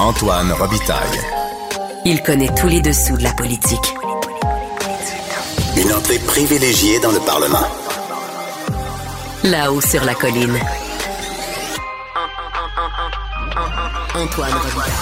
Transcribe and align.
Antoine 0.00 0.50
Robitaille. 0.50 1.20
Il 2.04 2.20
connaît 2.22 2.52
tous 2.56 2.66
les 2.66 2.80
dessous 2.80 3.16
de 3.16 3.22
la 3.22 3.32
politique. 3.32 3.94
Une 5.76 5.92
entrée 5.92 6.18
privilégiée 6.18 6.98
dans 6.98 7.12
le 7.12 7.20
Parlement. 7.20 7.66
Là-haut 9.44 9.80
sur 9.80 10.04
la 10.04 10.14
colline. 10.14 10.58
Antoine 14.16 14.52
Robitaille. 14.52 14.92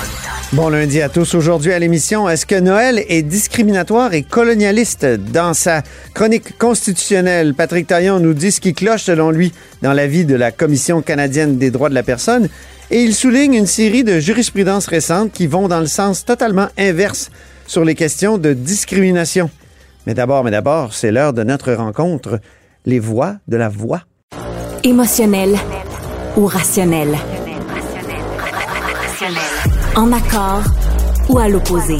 Bon 0.52 0.68
lundi 0.68 1.00
à 1.00 1.08
tous. 1.08 1.34
Aujourd'hui 1.34 1.72
à 1.72 1.78
l'émission, 1.78 2.28
est-ce 2.28 2.44
que 2.44 2.60
Noël 2.60 3.02
est 3.08 3.22
discriminatoire 3.22 4.12
et 4.12 4.22
colonialiste? 4.22 5.06
Dans 5.06 5.54
sa 5.54 5.80
chronique 6.12 6.58
constitutionnelle, 6.58 7.54
Patrick 7.54 7.86
Taillon 7.86 8.20
nous 8.20 8.34
dit 8.34 8.52
ce 8.52 8.60
qui 8.60 8.74
cloche 8.74 9.04
selon 9.04 9.30
lui 9.30 9.54
dans 9.80 9.94
la 9.94 10.06
vie 10.06 10.26
de 10.26 10.34
la 10.34 10.52
Commission 10.52 11.00
canadienne 11.00 11.56
des 11.56 11.70
droits 11.70 11.88
de 11.88 11.94
la 11.94 12.02
personne 12.02 12.50
et 12.92 13.02
il 13.02 13.14
souligne 13.14 13.54
une 13.54 13.66
série 13.66 14.04
de 14.04 14.20
jurisprudences 14.20 14.86
récentes 14.86 15.32
qui 15.32 15.46
vont 15.46 15.66
dans 15.66 15.80
le 15.80 15.86
sens 15.86 16.26
totalement 16.26 16.68
inverse 16.78 17.30
sur 17.66 17.84
les 17.86 17.94
questions 17.94 18.36
de 18.36 18.52
discrimination. 18.52 19.50
Mais 20.06 20.12
d'abord, 20.12 20.44
mais 20.44 20.50
d'abord, 20.50 20.92
c'est 20.92 21.10
l'heure 21.10 21.32
de 21.32 21.42
notre 21.42 21.72
rencontre, 21.72 22.38
les 22.84 22.98
voix 22.98 23.36
de 23.48 23.56
la 23.56 23.70
voix. 23.70 24.02
Émotionnel 24.84 25.56
ou 26.36 26.44
rationnel? 26.44 27.16
En 29.96 30.12
accord 30.12 30.64
ou 31.30 31.38
à 31.38 31.48
l'opposé? 31.48 31.96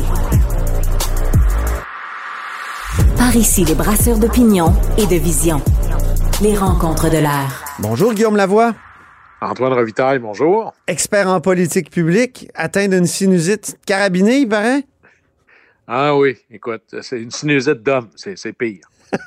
Par 3.16 3.34
ici, 3.34 3.64
les 3.64 3.74
brasseurs 3.74 4.18
d'opinion 4.18 4.74
et 4.98 5.06
de 5.06 5.16
vision. 5.16 5.62
Les 6.42 6.54
rencontres 6.54 7.08
de 7.08 7.18
l'air. 7.18 7.64
Bonjour 7.78 8.12
Guillaume 8.12 8.36
Lavoie. 8.36 8.74
Antoine 9.42 9.72
Revitaille, 9.72 10.20
bonjour. 10.20 10.72
Expert 10.86 11.26
en 11.26 11.40
politique 11.40 11.90
publique, 11.90 12.48
atteint 12.54 12.86
d'une 12.86 13.06
sinusite 13.06 13.76
carabinée, 13.84 14.38
il 14.38 14.48
paraît? 14.48 14.84
Ah 15.88 16.16
oui, 16.16 16.36
écoute, 16.48 16.82
c'est 17.00 17.20
une 17.20 17.32
sinusite 17.32 17.82
d'homme, 17.82 18.08
c'est 18.14 18.52
pire. 18.52 18.88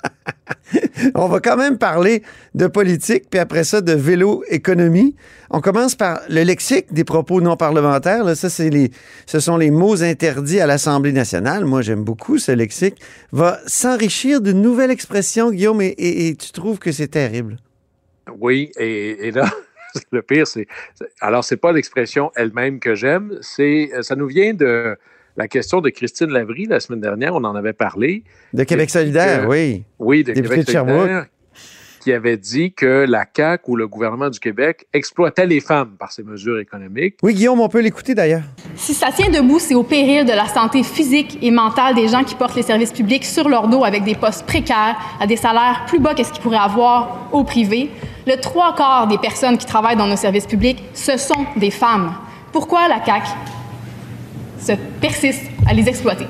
On 1.15 1.27
va 1.27 1.41
quand 1.41 1.57
même 1.57 1.77
parler 1.77 2.23
de 2.55 2.67
politique, 2.67 3.25
puis 3.29 3.41
après 3.41 3.65
ça, 3.65 3.81
de 3.81 3.91
vélo-économie. 3.91 5.17
On 5.49 5.59
commence 5.59 5.95
par 5.95 6.21
le 6.29 6.43
lexique 6.43 6.93
des 6.93 7.03
propos 7.03 7.41
non 7.41 7.57
parlementaires. 7.57 8.23
Là, 8.23 8.35
ça, 8.35 8.63
les, 8.63 8.91
ce 9.25 9.41
sont 9.41 9.57
les 9.57 9.69
mots 9.69 10.01
interdits 10.01 10.61
à 10.61 10.65
l'Assemblée 10.65 11.11
nationale. 11.11 11.65
Moi, 11.65 11.81
j'aime 11.81 12.05
beaucoup 12.05 12.37
ce 12.37 12.53
lexique. 12.53 13.01
Va 13.33 13.59
s'enrichir 13.67 14.39
d'une 14.39 14.61
nouvelle 14.61 14.91
expression, 14.91 15.51
Guillaume, 15.51 15.81
et, 15.81 15.93
et 15.97 16.35
tu 16.35 16.53
trouves 16.53 16.79
que 16.79 16.93
c'est 16.93 17.09
terrible? 17.09 17.57
Oui, 18.39 18.71
et, 18.79 19.27
et 19.27 19.31
là, 19.31 19.51
le 20.11 20.21
pire, 20.21 20.47
c'est. 20.47 20.67
Alors, 21.21 21.43
c'est 21.43 21.57
pas 21.57 21.71
l'expression 21.71 22.31
elle-même 22.35 22.79
que 22.79 22.95
j'aime, 22.95 23.37
c'est. 23.41 23.89
Ça 24.01 24.15
nous 24.15 24.27
vient 24.27 24.53
de 24.53 24.97
la 25.37 25.47
question 25.47 25.81
de 25.81 25.89
Christine 25.89 26.29
Lavry 26.29 26.65
la 26.65 26.79
semaine 26.79 27.01
dernière, 27.01 27.35
on 27.35 27.43
en 27.43 27.55
avait 27.55 27.73
parlé. 27.73 28.23
De 28.53 28.63
Québec 28.63 28.89
solidaire, 28.89 29.47
oui. 29.47 29.83
Oui, 29.99 30.23
de 30.23 30.33
Québec 30.33 30.63
solidaire. 30.65 31.25
Qui 32.05 32.13
avait 32.13 32.37
dit 32.37 32.71
que 32.71 33.03
la 33.09 33.25
CAQ 33.35 33.63
ou 33.65 33.75
le 33.75 33.87
gouvernement 33.87 34.29
du 34.29 34.39
Québec 34.39 34.85
exploitait 34.93 35.47
les 35.47 35.59
femmes 35.59 35.95
par 35.97 36.11
ses 36.11 36.21
mesures 36.21 36.59
économiques. 36.59 37.15
Oui, 37.23 37.33
Guillaume, 37.33 37.59
on 37.59 37.67
peut 37.67 37.79
l'écouter 37.79 38.13
d'ailleurs. 38.13 38.43
Si 38.75 38.93
ça 38.93 39.07
tient 39.11 39.31
debout, 39.31 39.57
c'est 39.57 39.73
au 39.73 39.81
péril 39.81 40.23
de 40.23 40.31
la 40.31 40.45
santé 40.45 40.83
physique 40.83 41.39
et 41.41 41.49
mentale 41.49 41.95
des 41.95 42.07
gens 42.07 42.23
qui 42.23 42.35
portent 42.35 42.55
les 42.55 42.61
services 42.61 42.91
publics 42.91 43.25
sur 43.25 43.49
leur 43.49 43.69
dos 43.69 43.83
avec 43.83 44.03
des 44.03 44.13
postes 44.13 44.45
précaires, 44.45 44.95
à 45.19 45.25
des 45.25 45.35
salaires 45.35 45.85
plus 45.87 45.97
bas 45.97 46.13
que 46.13 46.23
ce 46.23 46.31
qu'ils 46.31 46.43
pourraient 46.43 46.57
avoir 46.57 47.29
au 47.31 47.43
privé. 47.43 47.89
Le 48.27 48.39
trois 48.39 48.75
quarts 48.75 49.07
des 49.07 49.17
personnes 49.17 49.57
qui 49.57 49.65
travaillent 49.65 49.97
dans 49.97 50.05
nos 50.05 50.15
services 50.15 50.45
publics, 50.45 50.83
ce 50.93 51.17
sont 51.17 51.47
des 51.55 51.71
femmes. 51.71 52.13
Pourquoi 52.51 52.87
la 52.87 53.03
CAQ 53.03 53.25
se 54.59 54.73
persiste 55.01 55.45
à 55.67 55.73
les 55.73 55.89
exploiter? 55.89 56.27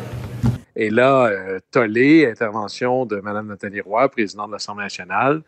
Et 0.76 0.90
là, 0.90 1.28
euh, 1.28 1.60
tollé, 1.72 2.26
intervention 2.26 3.06
de 3.06 3.18
Mme 3.18 3.48
Nathalie 3.48 3.82
Roy, 3.82 4.10
présidente 4.10 4.48
de 4.48 4.54
l'Assemblée 4.54 4.84
nationale. 4.84 5.42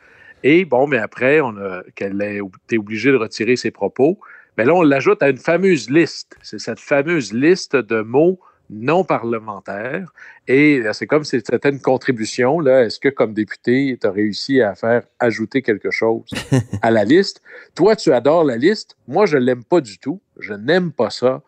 Et 0.44 0.66
bon, 0.66 0.88
mais 0.88 0.97
après, 0.97 1.41
on 1.41 1.58
a 1.58 1.81
qu'elle 1.96 2.22
a 2.22 2.31
été 2.31 2.78
obligée 2.78 3.12
de 3.12 3.18
retirer 3.18 3.56
ses 3.56 3.72
propos. 3.72 4.19
Mais 4.58 4.66
là, 4.66 4.74
on 4.74 4.84
l'ajoute 4.84 5.22
à 5.22 5.30
une 5.30 5.38
fameuse 5.38 5.90
liste. 5.90 6.35
C'est 6.41 6.59
cette 6.59 6.80
fameuse 6.80 7.34
liste 7.34 7.75
de 7.75 8.02
mots 8.02 8.40
non 8.69 9.03
parlementaires. 9.03 10.12
Et 10.47 10.81
c'est 10.94 11.08
comme 11.08 11.24
si 11.24 11.41
c'était 11.46 11.69
une 11.69 11.81
contribution. 11.81 12.59
Là. 12.59 12.84
Est-ce 12.85 13.00
que, 13.00 13.09
comme 13.09 13.34
député, 13.34 13.97
tu 14.00 14.08
as 14.08 14.12
réussi 14.12 14.62
à 14.62 14.75
faire 14.75 15.03
ajouter 15.19 15.62
quelque 15.62 15.91
chose 15.91 16.29
à 16.81 16.91
la 16.91 17.03
liste? 17.03 17.41
Toi, 17.75 17.96
tu 17.96 18.12
adores 18.14 18.44
la 18.44 18.58
liste. 18.58 18.97
Moi, 19.08 19.25
je 19.25 19.38
ne 19.38 19.44
l'aime 19.44 19.64
pas 19.64 19.81
du 19.81 20.00
tout. 20.00 20.22
Je 20.40 20.53
n'aime 20.53 20.91
pas 20.91 21.09
ça. 21.09 21.41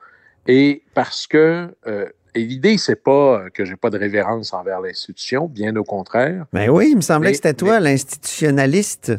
Et 0.47 0.83
parce 0.93 1.27
que 1.27 1.67
euh, 1.87 2.05
et 2.35 2.43
l'idée, 2.43 2.77
c'est 2.77 2.95
pas 2.95 3.49
que 3.53 3.65
j'ai 3.65 3.75
pas 3.75 3.89
de 3.89 3.97
révérence 3.97 4.53
envers 4.53 4.81
l'institution, 4.81 5.47
bien 5.47 5.75
au 5.75 5.83
contraire. 5.83 6.45
Mais 6.53 6.69
oui, 6.69 6.89
il 6.91 6.97
me 6.97 7.01
semblait 7.01 7.31
que 7.31 7.37
c'était 7.37 7.53
toi, 7.53 7.79
l'institutionnaliste. 7.79 9.13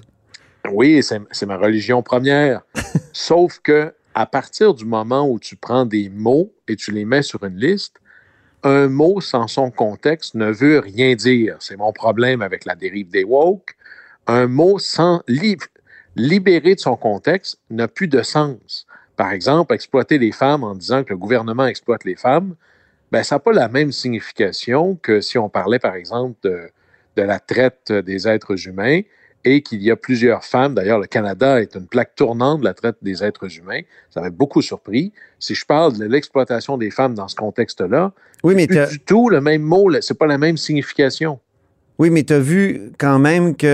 Oui, 0.71 1.03
c'est 1.03 1.47
ma 1.47 1.57
religion 1.57 2.03
première. 2.03 2.63
Sauf 3.13 3.59
que 3.61 3.93
à 4.15 4.27
partir 4.27 4.75
du 4.75 4.85
moment 4.85 5.29
où 5.29 5.39
tu 5.39 5.57
prends 5.57 5.87
des 5.87 6.09
mots 6.09 6.53
et 6.69 6.77
tu 6.77 6.91
les 6.91 7.05
mets 7.05 7.23
sur 7.23 7.45
une 7.45 7.57
liste, 7.57 7.97
un 8.63 8.89
mot 8.89 9.21
sans 9.21 9.47
son 9.47 9.71
contexte 9.71 10.35
ne 10.35 10.51
veut 10.51 10.81
rien 10.81 11.15
dire. 11.15 11.57
C'est 11.61 11.77
mon 11.77 11.93
problème 11.93 12.43
avec 12.43 12.65
la 12.65 12.75
dérive 12.75 13.09
des 13.09 13.25
woke. 13.25 13.77
Un 14.27 14.47
mot 14.47 14.79
sans 14.79 15.23
libéré 16.17 16.75
de 16.75 16.81
son 16.81 16.97
contexte 16.97 17.59
n'a 17.71 17.89
plus 17.89 18.09
de 18.09 18.23
sens. 18.23 18.87
Par 19.17 19.33
exemple, 19.33 19.75
exploiter 19.75 20.19
les 20.19 20.33
femmes 20.33 20.65
en 20.65 20.75
disant 20.75 21.05
que 21.05 21.11
le 21.11 21.17
gouvernement 21.17 21.67
exploite 21.67 22.05
les 22.05 22.17
femmes, 22.17 22.55
ben, 23.13 23.23
ça 23.23 23.37
n'a 23.37 23.41
pas 23.41 23.53
la 23.53 23.69
même 23.69 23.93
signification 23.93 24.97
que 25.03 25.21
si 25.21 25.39
on 25.39 25.49
parlait, 25.49 25.79
par 25.79 25.95
exemple, 25.95 26.37
de, 26.43 26.71
de 27.17 27.23
la 27.23 27.41
traite 27.41 27.93
des 27.93 28.29
êtres 28.29 28.67
humains 28.67 29.01
et 29.45 29.63
qu'il 29.63 29.83
y 29.83 29.91
a 29.91 29.97
plusieurs 29.97 30.45
femmes. 30.45 30.75
D'ailleurs, 30.75 30.99
le 30.99 31.07
Canada 31.07 31.61
est 31.61 31.75
une 31.75 31.87
plaque 31.87 32.15
tournante 32.15 32.61
de 32.61 32.65
la 32.65 32.75
traite 32.75 32.97
des 33.03 33.25
êtres 33.25 33.57
humains. 33.57 33.81
Ça 34.11 34.21
m'a 34.21 34.31
beaucoup 34.31 34.63
surpris. 34.63 35.13
Si 35.39 35.55
je 35.55 35.65
parle 35.65 35.97
de 35.97 36.05
l'exploitation 36.05 36.77
des 36.77 36.91
femmes 36.91 37.15
dans 37.15 37.29
ce 37.29 37.37
contexte-là, 37.37 38.13
oui, 38.43 38.55
mais 38.55 38.67
plus 38.67 38.87
du 38.89 39.01
tout 39.01 39.29
le 39.29 39.41
même 39.41 39.63
mot, 39.63 39.91
c'est 40.01 40.19
pas 40.19 40.27
la 40.27 40.39
même 40.39 40.57
signification. 40.57 41.41
Oui, 42.01 42.09
mais 42.09 42.23
tu 42.23 42.33
as 42.33 42.39
vu 42.39 42.93
quand 42.97 43.19
même 43.19 43.55
qu'ils 43.55 43.69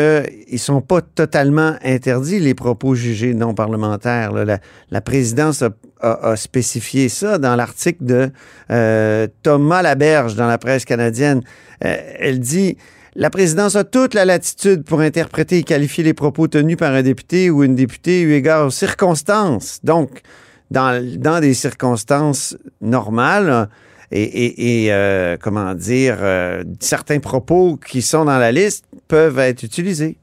ne 0.51 0.59
sont 0.59 0.81
pas 0.81 1.01
totalement 1.01 1.77
interdits, 1.85 2.41
les 2.41 2.55
propos 2.55 2.97
jugés 2.97 3.35
non 3.35 3.55
parlementaires. 3.55 4.33
La, 4.33 5.01
présidence 5.01 5.63
a, 6.01 6.35
spécifié 6.35 7.09
ça 7.09 7.39
dans 7.39 7.55
l'article 7.55 8.05
de 8.05 8.31
euh, 8.73 9.29
Thomas 9.45 9.81
Laberge 9.81 10.35
dans 10.35 10.49
la 10.49 10.59
presse 10.59 10.85
canadienne. 10.85 11.43
Euh, 11.85 11.97
elle 12.19 12.41
dit 12.41 12.77
La 13.15 13.31
présidence 13.31 13.77
a 13.77 13.85
toute 13.85 14.13
la 14.13 14.25
latitude 14.25 14.83
pour 14.83 15.03
interpréter 15.03 15.59
et 15.59 15.63
qualifier 15.63 16.03
les 16.03 16.13
propos 16.13 16.49
tenus 16.49 16.77
par 16.77 16.95
un 16.95 17.03
député 17.03 17.49
ou 17.49 17.63
une 17.63 17.77
députée 17.77 18.23
eu 18.23 18.33
égard 18.33 18.67
aux 18.67 18.71
circonstances. 18.71 19.79
Donc, 19.85 20.23
dans, 20.73 21.01
dans 21.17 21.39
des 21.39 21.55
circonstances 21.55 22.57
normales, 22.81 23.69
et, 24.13 24.87
euh, 24.91 25.37
comment 25.41 25.75
dire, 25.75 26.19
euh, 26.21 26.65
certains 26.81 27.19
propos 27.19 27.77
qui 27.77 28.03
sont 28.03 28.25
dans 28.25 28.39
la 28.39 28.53
liste 28.53 28.87
peuvent 29.09 29.39
être 29.39 29.63
utilisés. 29.63 30.17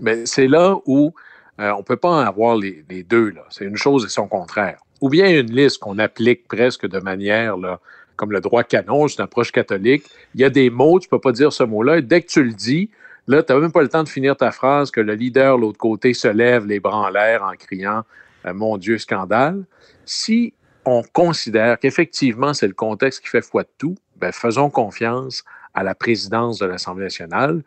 Mais 0.00 0.24
c'est 0.26 0.48
là 0.48 0.76
où 0.86 1.12
euh, 1.60 1.70
on 1.72 1.78
ne 1.78 1.82
peut 1.82 1.96
pas 1.96 2.24
avoir 2.24 2.56
les, 2.56 2.84
les 2.88 3.02
deux. 3.02 3.34
C'est 3.50 3.64
une 3.64 3.76
chose 3.76 4.04
et 4.04 4.08
son 4.08 4.26
contraire. 4.26 4.78
Ou 5.00 5.08
bien 5.08 5.28
une 5.28 5.52
liste 5.52 5.78
qu'on 5.78 5.98
applique 5.98 6.48
presque 6.48 6.86
de 6.86 6.98
manière 7.00 7.56
là, 7.56 7.80
comme 8.16 8.32
le 8.32 8.40
droit 8.40 8.62
canon, 8.62 9.08
c'est 9.08 9.18
une 9.18 9.24
approche 9.24 9.52
catholique. 9.52 10.04
Il 10.34 10.40
y 10.40 10.44
a 10.44 10.50
des 10.50 10.70
mots, 10.70 10.98
tu 11.00 11.08
ne 11.08 11.10
peux 11.10 11.20
pas 11.20 11.32
dire 11.32 11.52
ce 11.52 11.64
mot-là. 11.64 12.00
Dès 12.00 12.22
que 12.22 12.28
tu 12.28 12.42
le 12.42 12.52
dis, 12.52 12.90
là, 13.26 13.42
tu 13.42 13.52
n'as 13.52 13.58
même 13.58 13.72
pas 13.72 13.82
le 13.82 13.88
temps 13.88 14.04
de 14.04 14.08
finir 14.08 14.36
ta 14.36 14.52
phrase 14.52 14.90
que 14.90 15.00
le 15.00 15.14
leader, 15.14 15.58
l'autre 15.58 15.78
côté, 15.78 16.14
se 16.14 16.28
lève 16.28 16.66
les 16.66 16.80
bras 16.80 16.96
en 16.96 17.08
l'air 17.08 17.42
en 17.42 17.52
criant 17.52 18.04
Mon 18.44 18.78
Dieu, 18.78 18.98
scandale. 18.98 19.64
Si 20.04 20.54
on 20.84 21.02
considère 21.12 21.78
qu'effectivement, 21.78 22.54
c'est 22.54 22.66
le 22.66 22.74
contexte 22.74 23.20
qui 23.20 23.28
fait 23.28 23.42
foi 23.42 23.62
de 23.62 23.68
tout, 23.78 23.94
ben, 24.16 24.32
faisons 24.32 24.70
confiance 24.70 25.44
à 25.74 25.82
la 25.82 25.94
présidence 25.94 26.58
de 26.58 26.66
l'Assemblée 26.66 27.04
nationale 27.04 27.62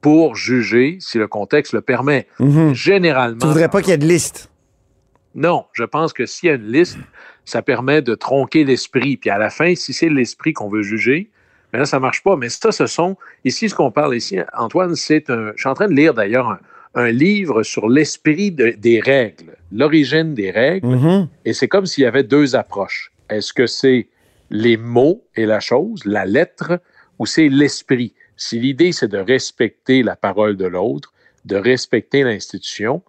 pour 0.00 0.36
juger 0.36 0.98
si 1.00 1.18
le 1.18 1.26
contexte 1.26 1.72
le 1.72 1.80
permet. 1.80 2.26
Mhm. 2.38 2.74
Généralement. 2.74 3.40
Tu 3.40 3.46
voudrais 3.46 3.68
pas 3.68 3.80
qu'il 3.80 3.90
y 3.90 3.94
ait 3.94 3.98
de 3.98 4.06
liste? 4.06 4.50
Non, 5.34 5.66
je 5.72 5.84
pense 5.84 6.12
que 6.12 6.26
s'il 6.26 6.48
y 6.48 6.52
a 6.52 6.54
une 6.54 6.70
liste, 6.70 6.98
ça 7.44 7.62
permet 7.62 8.02
de 8.02 8.14
tronquer 8.14 8.64
l'esprit. 8.64 9.16
Puis 9.16 9.30
à 9.30 9.38
la 9.38 9.50
fin, 9.50 9.74
si 9.74 9.92
c'est 9.92 10.08
l'esprit 10.08 10.52
qu'on 10.52 10.68
veut 10.68 10.82
juger, 10.82 11.30
mais 11.72 11.78
là, 11.78 11.84
ça 11.84 12.00
marche 12.00 12.22
pas. 12.22 12.36
Mais 12.36 12.48
ça, 12.48 12.72
ce 12.72 12.86
sont, 12.86 13.16
ici, 13.44 13.68
ce 13.68 13.74
qu'on 13.74 13.90
parle 13.90 14.16
ici, 14.16 14.38
Antoine, 14.56 14.94
c'est 14.94 15.30
un, 15.30 15.52
je 15.54 15.60
suis 15.60 15.68
en 15.68 15.74
train 15.74 15.88
de 15.88 15.94
lire 15.94 16.14
d'ailleurs 16.14 16.48
un, 16.48 16.58
un 16.98 17.10
livre 17.10 17.62
sur 17.62 17.88
l'esprit 17.88 18.50
de, 18.50 18.70
des 18.70 19.00
règles, 19.00 19.56
l'origine 19.72 20.34
des 20.34 20.50
règles, 20.50 20.86
Mhm. 20.88 21.28
et 21.44 21.52
c'est 21.52 21.68
comme 21.68 21.86
s'il 21.86 22.04
y 22.04 22.06
avait 22.06 22.24
deux 22.24 22.56
approches. 22.56 23.12
Est-ce 23.30 23.52
que 23.52 23.66
c'est 23.66 24.08
les 24.50 24.76
mots 24.76 25.24
et 25.36 25.46
la 25.46 25.60
chose, 25.60 26.04
la 26.04 26.24
lettre, 26.26 26.80
ou 27.18 27.26
c'est 27.26 27.48
l'esprit? 27.48 28.14
Si 28.36 28.58
l'idée, 28.58 28.92
c'est 28.92 29.08
de 29.08 29.18
respecter 29.18 30.02
la 30.02 30.16
parole 30.16 30.56
de 30.56 30.66
l'autre, 30.66 31.12
de 31.44 31.56
respecter 31.56 32.22
l'institution, 32.24 33.02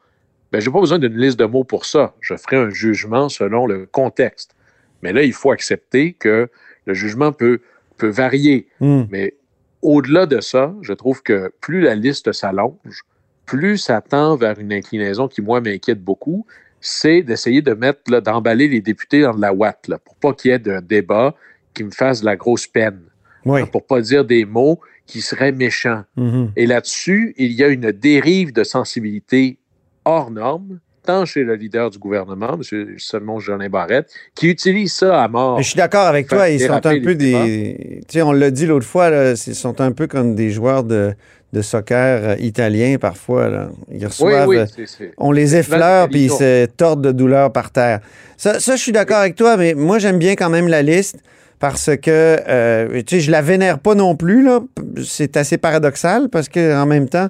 ben, 0.52 0.60
je 0.60 0.68
n'ai 0.68 0.74
pas 0.74 0.80
besoin 0.80 1.00
d'une 1.00 1.18
liste 1.18 1.40
de 1.40 1.46
mots 1.46 1.64
pour 1.64 1.86
ça. 1.86 2.16
Je 2.22 2.36
ferai 2.36 2.58
un 2.58 2.70
jugement 2.72 3.30
selon 3.30 3.66
le 3.68 3.86
contexte. 3.86 4.56
Mais 5.02 5.14
là, 5.14 5.24
il 5.24 5.34
faut 5.34 5.52
accepter 5.52 6.14
que 6.14 6.50
le 6.86 6.94
jugement 6.94 7.32
peut, 7.32 7.62
peut 7.98 8.10
varier. 8.10 8.68
Hmm. 8.80 9.04
Mais 9.12 9.36
au-delà 9.82 10.26
de 10.26 10.42
ça, 10.42 10.76
je 10.82 10.94
trouve 10.94 11.22
que 11.22 11.52
plus 11.62 11.82
la 11.82 11.96
liste 11.96 12.32
s'allonge, 12.32 13.04
plus 13.50 13.78
ça 13.78 14.00
tend 14.00 14.36
vers 14.36 14.60
une 14.60 14.72
inclinaison 14.72 15.28
qui, 15.28 15.42
moi, 15.42 15.60
m'inquiète 15.60 16.04
beaucoup, 16.04 16.46
c'est 16.80 17.24
d'essayer 17.24 17.64
de 17.64 17.74
mettre, 17.74 18.22
d'emballer 18.22 18.68
les 18.68 18.80
députés 18.80 19.22
dans 19.22 19.34
de 19.34 19.42
la 19.42 19.54
ouate, 19.54 19.88
là, 19.88 19.98
pour 19.98 20.16
pas 20.16 20.34
qu'il 20.34 20.52
y 20.52 20.54
ait 20.54 20.60
de 20.60 20.80
débat 20.80 21.34
qui 21.74 21.84
me 21.84 21.90
fasse 21.90 22.22
de 22.22 22.26
la 22.26 22.36
grosse 22.36 22.68
peine. 22.68 23.02
Oui. 23.46 23.62
Pour 23.72 23.86
pas 23.88 24.02
dire 24.02 24.24
des 24.24 24.46
mots 24.46 24.80
qui 25.08 25.22
seraient 25.22 25.52
méchants. 25.52 26.04
Mhm. 26.16 26.52
Et 26.56 26.68
là-dessus, 26.68 27.34
il 27.38 27.54
y 27.54 27.64
a 27.64 27.70
une 27.70 27.92
dérive 27.92 28.54
de 28.54 28.64
sensibilité 28.64 29.58
hors 30.06 30.30
norme, 30.30 30.80
tant 31.04 31.26
chez 31.26 31.44
le 31.44 31.56
leader 31.56 31.90
du 31.90 31.98
gouvernement, 31.98 32.60
M. 32.72 32.96
Simon 33.00 33.40
Jolin 33.40 33.70
Barrette, 33.70 34.12
qui 34.36 34.48
utilise 34.48 34.94
ça 34.94 35.24
à 35.24 35.28
mort. 35.28 35.58
Mais 35.58 35.64
je 35.64 35.70
suis 35.70 35.78
d'accord 35.78 36.06
avec 36.06 36.28
toi. 36.28 36.50
Ils 36.50 36.60
sont 36.60 36.86
un 36.86 37.02
peu 37.02 37.16
des. 37.16 38.02
Tu 38.08 38.14
sais, 38.14 38.22
on 38.22 38.32
l'a 38.32 38.52
dit 38.52 38.68
l'autre 38.68 38.86
fois, 38.86 39.10
là, 39.10 39.32
ils 39.32 39.56
sont 39.56 39.82
un 39.82 39.92
peu 39.92 40.06
comme 40.06 40.36
des 40.36 40.52
joueurs 40.52 40.84
de, 40.84 41.16
de 41.54 41.62
soccer 41.62 42.20
euh, 42.24 42.36
italiens 42.40 42.98
parfois. 43.00 43.50
Là. 43.50 43.70
Ils 43.92 43.98
Oui, 44.00 44.06
reçoivent. 44.06 44.48
oui, 44.48 44.58
euh, 44.58 44.66
c'est- 44.76 44.86
c'est- 44.86 45.12
On 45.18 45.32
les 45.32 45.56
effleure 45.56 46.08
puis 46.10 46.26
ils 46.26 46.32
se 46.32 46.66
tordent 46.66 47.02
de 47.02 47.12
douleur 47.12 47.52
par 47.52 47.72
terre. 47.72 48.00
Ça, 48.38 48.60
ça 48.60 48.76
je 48.76 48.82
suis 48.82 48.92
d'accord 48.92 49.18
avec 49.18 49.36
toi, 49.36 49.58
mais 49.58 49.74
moi, 49.74 50.00
j'aime 50.00 50.20
bien 50.20 50.36
quand 50.36 50.50
même 50.50 50.68
la 50.68 50.82
liste 50.82 51.18
parce 51.60 51.90
que, 51.98 52.38
euh, 52.48 53.02
tu 53.06 53.16
sais, 53.16 53.20
je 53.22 53.32
la 53.32 53.42
vénère 53.42 53.80
pas 53.80 53.96
non 53.96 54.16
plus. 54.16 54.44
là. 54.44 54.60
C'est 55.04 55.36
assez 55.38 55.58
paradoxal 55.58 56.30
parce 56.30 56.48
qu'en 56.50 56.86
même 56.86 57.10
temps, 57.10 57.28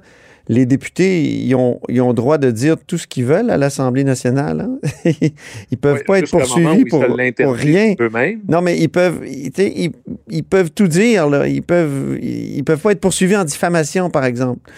les 0.50 0.66
députés, 0.66 1.22
ils 1.24 1.54
ont, 1.54 1.80
ils 1.90 2.02
ont 2.02 2.12
droit 2.12 2.40
de 2.40 2.50
dire 2.50 2.76
tout 2.86 2.98
ce 2.98 3.06
qu'ils 3.06 3.26
veulent 3.26 3.52
à 3.52 3.58
l'Assemblée 3.58 4.04
nationale. 4.04 4.62
hein. 4.62 5.12
ils 5.72 5.78
peuvent 5.78 6.04
pas 6.06 6.18
être 6.18 6.32
poursuivis 6.32 6.86
pour, 6.86 7.04
rien. 7.54 7.94
Non, 8.48 8.62
mais 8.62 8.80
ils 8.80 8.90
peuvent, 8.90 9.22
ils, 9.28 10.44
peuvent 10.44 10.72
tout 10.72 10.88
dire. 10.88 11.30
Là. 11.30 11.48
Ils 11.48 11.62
peuvent, 11.62 12.18
ils, 12.20 12.64
peuvent 12.64 12.80
pas 12.80 12.94
être 12.94 13.00
poursuivis 13.00 13.38
en 13.38 13.44
diffamation, 13.44 14.10
par 14.10 14.26
exemple. 14.26 14.72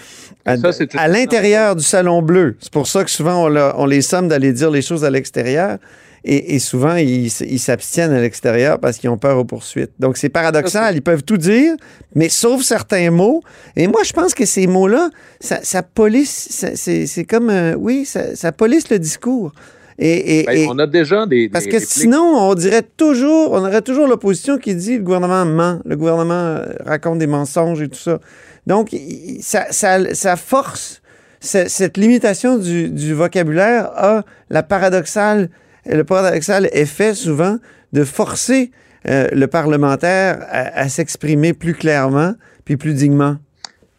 À, 0.44 1.07
l'intérieur 1.07 1.77
du 1.77 1.83
salon 1.83 2.21
bleu. 2.21 2.57
C'est 2.59 2.73
pour 2.73 2.88
ça 2.88 3.06
que 3.06 3.12
souvent 3.12 3.47
on 3.77 3.85
les 3.85 4.01
somme 4.01 4.27
d'aller 4.27 4.51
dire 4.51 4.71
les 4.71 4.81
choses 4.81 5.06
à 5.06 5.09
l'extérieur. 5.09 5.77
Et, 6.23 6.56
et 6.56 6.59
souvent, 6.59 6.95
ils 6.97 7.29
s'abstiennent 7.31 8.12
à 8.12 8.21
l'extérieur 8.21 8.79
parce 8.79 8.97
qu'ils 8.97 9.09
ont 9.09 9.18
peur 9.18 9.39
aux 9.39 9.44
poursuites. 9.45 9.91
Donc, 10.00 10.18
c'est 10.18 10.29
paradoxal. 10.29 10.95
Ils 10.95 11.01
peuvent 11.01 11.23
tout 11.23 11.38
dire, 11.38 11.73
mais 12.13 12.29
sauf 12.29 12.62
certains 12.62 13.09
mots. 13.09 13.41
Et 13.75 13.88
moi, 13.88 14.01
je 14.03 14.13
pense 14.13 14.35
que 14.35 14.45
ces 14.45 14.68
mots-là, 14.68 15.09
ça, 15.39 15.59
ça 15.63 15.81
police, 15.81 16.47
ça- 16.51 16.75
c'est 16.75 17.07
c'est 17.07 17.23
comme, 17.23 17.50
euh, 17.50 17.73
oui, 17.75 18.06
ça, 18.06 18.35
ça 18.35 18.51
police 18.51 18.89
le 18.89 19.00
discours. 19.00 19.51
Et, 19.97 20.41
et- 20.41 20.44
Ben, 20.45 20.53
et- 20.57 20.68
on 20.69 20.77
a 20.79 20.85
déjà 20.88 21.25
des. 21.25 21.50
parce 21.50 21.65
que 21.65 21.71
répliques. 21.73 21.89
sinon, 21.89 22.21
on 22.38 22.53
dirait 22.53 22.83
toujours, 22.97 23.51
on 23.53 23.59
aurait 23.65 23.81
toujours 23.81 24.07
l'opposition 24.07 24.57
qui 24.59 24.75
dit 24.75 24.97
le 24.97 25.03
gouvernement 25.03 25.45
ment, 25.45 25.79
le 25.85 25.95
gouvernement 25.95 26.33
euh, 26.33 26.65
raconte 26.85 27.18
des 27.19 27.27
mensonges 27.27 27.81
et 27.81 27.89
tout 27.89 28.00
ça. 28.00 28.19
Donc, 28.68 28.89
ça, 29.41 29.65
ça- 29.71 30.13
ça 30.13 30.35
force 30.38 31.01
ce- 31.39 31.68
cette 31.68 31.97
limitation 31.97 32.57
du, 32.59 32.89
du 32.89 33.13
vocabulaire 33.15 33.89
a 33.95 34.23
la 34.51 34.62
paradoxale, 34.63 35.50
le 35.86 36.04
paradoxal 36.04 36.69
effet 36.74 37.13
souvent 37.13 37.57
de 37.94 38.04
forcer 38.04 38.72
euh, 39.07 39.28
le 39.31 39.48
parlementaire 39.48 40.39
à, 40.50 40.80
à 40.80 40.89
s'exprimer 40.89 41.54
plus 41.54 41.74
clairement 41.74 42.33
puis 42.66 42.78
plus 42.78 42.94
dignement. 42.94 43.38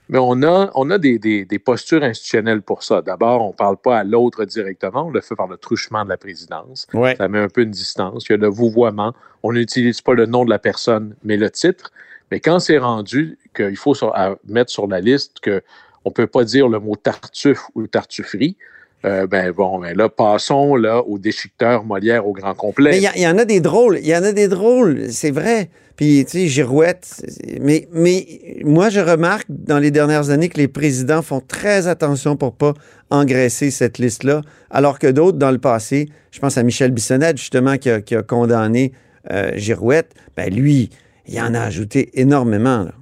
Mais 0.08 0.19
on 0.19 0.43
a, 0.43 0.70
on 0.75 0.90
a 0.90 0.99
des, 0.99 1.19
des- 1.19 1.44
des 1.46 1.58
postures 1.58 2.02
institutionnelles 2.02 2.61
pour 2.61 2.82
ça. 2.82 3.00
D'abord, 3.00 3.43
on 3.44 3.49
ne 3.49 3.55
parle 3.55 3.79
pas 3.79 3.99
à 4.00 4.05
l'autre 4.05 4.44
directement, 4.44 5.06
on 5.06 5.11
le 5.11 5.20
fait 5.23 5.34
par 5.34 5.46
le 5.46 5.56
truchement 5.56 6.05
de 6.05 6.11
la 6.11 6.19
présidence. 6.19 6.87
Ouais. 6.93 7.17
Ça 7.17 7.29
met 7.29 7.38
un 7.38 7.49
peu 7.49 7.62
une 7.62 7.70
distance. 7.70 8.26
Il 8.29 8.32
y 8.32 8.34
a 8.34 8.38
le 8.38 8.49
vouvoiement. 8.49 9.14
On 9.43 9.52
n'utilise 9.52 10.02
pas 10.02 10.12
le 10.14 10.26
nom 10.26 10.44
de 10.44 10.50
la 10.50 10.58
personne, 10.58 11.14
mais 11.25 11.37
le 11.38 11.50
titre. 11.50 11.93
Mais 12.31 12.40
quand 12.40 12.58
c'est 12.61 12.79
rendu 12.79 13.38
qu'il 13.56 13.76
faut 13.76 13.94
sur- 13.94 14.14
à 14.14 14.37
mettre 14.46 14.70
sur 14.70 14.87
la 14.87 15.00
liste 15.00 15.38
qu'on 15.43 15.61
ne 16.06 16.12
peut 16.12 16.26
pas 16.26 16.44
dire 16.44 16.69
le 16.69 16.79
mot 16.79 16.94
tartuffe 16.96 17.62
ou 17.75 17.87
tartufferie, 17.87 18.56
euh, 19.04 19.26
ben 19.26 19.50
bon, 19.52 19.81
ben 19.81 19.96
là, 19.96 20.08
passons 20.08 20.76
là, 20.76 21.02
au 21.02 21.19
déchiqueteur 21.19 21.84
Molière 21.84 22.26
au 22.26 22.32
grand 22.32 22.54
complet. 22.54 22.90
Mais 22.90 23.10
il 23.16 23.22
y 23.22 23.26
en 23.26 23.38
a 23.38 23.44
des 23.44 23.60
drôles. 23.60 23.99
Il 24.00 24.06
y 24.06 24.16
en 24.16 24.22
a 24.22 24.32
des 24.32 24.49
drôles, 24.49 25.10
c'est 25.10 25.31
vrai. 25.31 25.70
Puis, 25.96 26.25
tu 26.25 26.31
sais, 26.31 26.46
Girouette. 26.49 27.25
Mais, 27.60 27.88
mais 27.93 28.26
moi, 28.64 28.88
je 28.88 29.00
remarque 29.00 29.46
dans 29.49 29.78
les 29.78 29.90
dernières 29.90 30.31
années 30.31 30.49
que 30.49 30.58
les 30.58 30.69
présidents 30.69 31.22
font 31.22 31.40
très 31.40 31.87
attention 31.87 32.37
pour 32.37 32.54
pas 32.54 32.75
engraisser 33.10 33.70
cette 33.70 33.99
liste-là, 33.99 34.40
alors 34.70 34.99
que 34.99 35.06
d'autres, 35.06 35.38
dans 35.38 35.50
le 35.50 35.58
passé, 35.58 36.08
je 36.31 36.38
pense 36.38 36.56
à 36.56 36.62
Michel 36.62 36.93
Bissonnette, 36.93 37.37
justement, 37.37 37.76
qui 37.76 37.90
a, 37.90 38.00
qui 38.00 38.16
a 38.16 38.22
condamné 38.22 38.93
euh, 39.31 39.52
Girouette, 39.56 40.14
ben 40.37 40.52
lui, 40.52 40.90
il 41.26 41.40
en 41.40 41.55
a 41.55 41.60
ajouté 41.60 42.10
énormément. 42.14 42.84
là. 42.84 42.93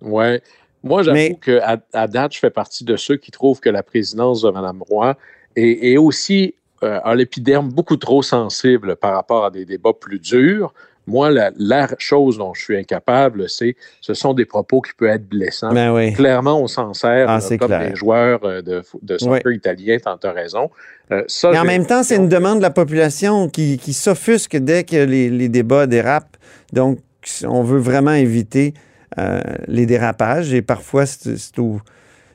Ouais. 0.00 0.40
Moi, 0.86 1.02
j'avoue 1.02 1.36
qu'à 1.36 1.78
à 1.92 2.06
date, 2.08 2.34
je 2.34 2.38
fais 2.38 2.50
partie 2.50 2.84
de 2.84 2.96
ceux 2.96 3.16
qui 3.16 3.30
trouvent 3.30 3.60
que 3.60 3.70
la 3.70 3.82
présidence 3.82 4.42
de 4.42 4.50
Mme 4.50 4.82
Roy 4.88 5.16
est, 5.56 5.92
est 5.92 5.96
aussi 5.98 6.54
euh, 6.82 7.00
a 7.04 7.14
l'épiderme 7.14 7.68
beaucoup 7.70 7.96
trop 7.96 8.22
sensible 8.22 8.96
par 8.96 9.14
rapport 9.14 9.44
à 9.46 9.50
des 9.50 9.64
débats 9.64 9.94
plus 9.98 10.18
durs. 10.18 10.72
Moi, 11.08 11.30
la, 11.30 11.52
la 11.56 11.88
chose 11.98 12.36
dont 12.36 12.52
je 12.52 12.62
suis 12.62 12.76
incapable, 12.76 13.48
c'est 13.48 13.76
ce 14.00 14.12
sont 14.12 14.34
des 14.34 14.44
propos 14.44 14.80
qui 14.80 14.92
peuvent 14.92 15.10
être 15.10 15.28
blessants. 15.28 15.72
Ben 15.72 15.94
oui. 15.94 16.12
Clairement, 16.12 16.60
on 16.60 16.66
s'en 16.66 16.92
sert 16.94 17.30
Ah, 17.30 17.40
c'est 17.40 17.58
comme 17.58 17.68
clair. 17.68 17.88
des 17.90 17.94
joueurs 17.94 18.40
euh, 18.44 18.60
de, 18.60 18.82
de 19.02 19.16
soccer 19.16 19.52
italien, 19.52 19.98
t'en 19.98 20.16
as 20.16 20.32
raison. 20.32 20.68
Euh, 21.12 21.22
ça, 21.28 21.52
Mais 21.52 21.58
en 21.60 21.64
même 21.64 21.86
temps, 21.86 22.02
c'est 22.02 22.16
une 22.16 22.28
demande 22.28 22.58
de 22.58 22.62
la 22.62 22.70
population 22.70 23.48
qui, 23.48 23.78
qui 23.78 23.92
s'offusque 23.92 24.56
dès 24.56 24.82
que 24.82 24.96
les, 24.96 25.30
les 25.30 25.48
débats 25.48 25.86
dérapent. 25.86 26.36
Donc, 26.72 26.98
on 27.44 27.62
veut 27.62 27.78
vraiment 27.78 28.12
éviter 28.14 28.74
euh, 29.18 29.40
les 29.66 29.86
dérapages 29.86 30.52
et 30.52 30.62
parfois, 30.62 31.06
c'est- 31.06 31.36
c'est 31.36 31.58
au- 31.58 31.80